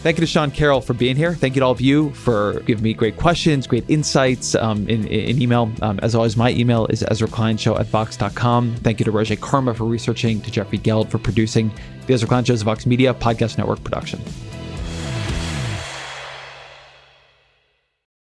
[0.00, 1.34] Thank you to Sean Carroll for being here.
[1.34, 5.04] Thank you to all of you for giving me great questions, great insights um, in,
[5.08, 5.72] in, email.
[5.82, 8.76] Um, as always, my email is EzraKleinShow at Vox.com.
[8.76, 11.72] Thank you to Roge Karma for researching, to Jeffrey Geld for producing.
[12.06, 14.20] The Ezra Klein Show is Vox Media Podcast Network production.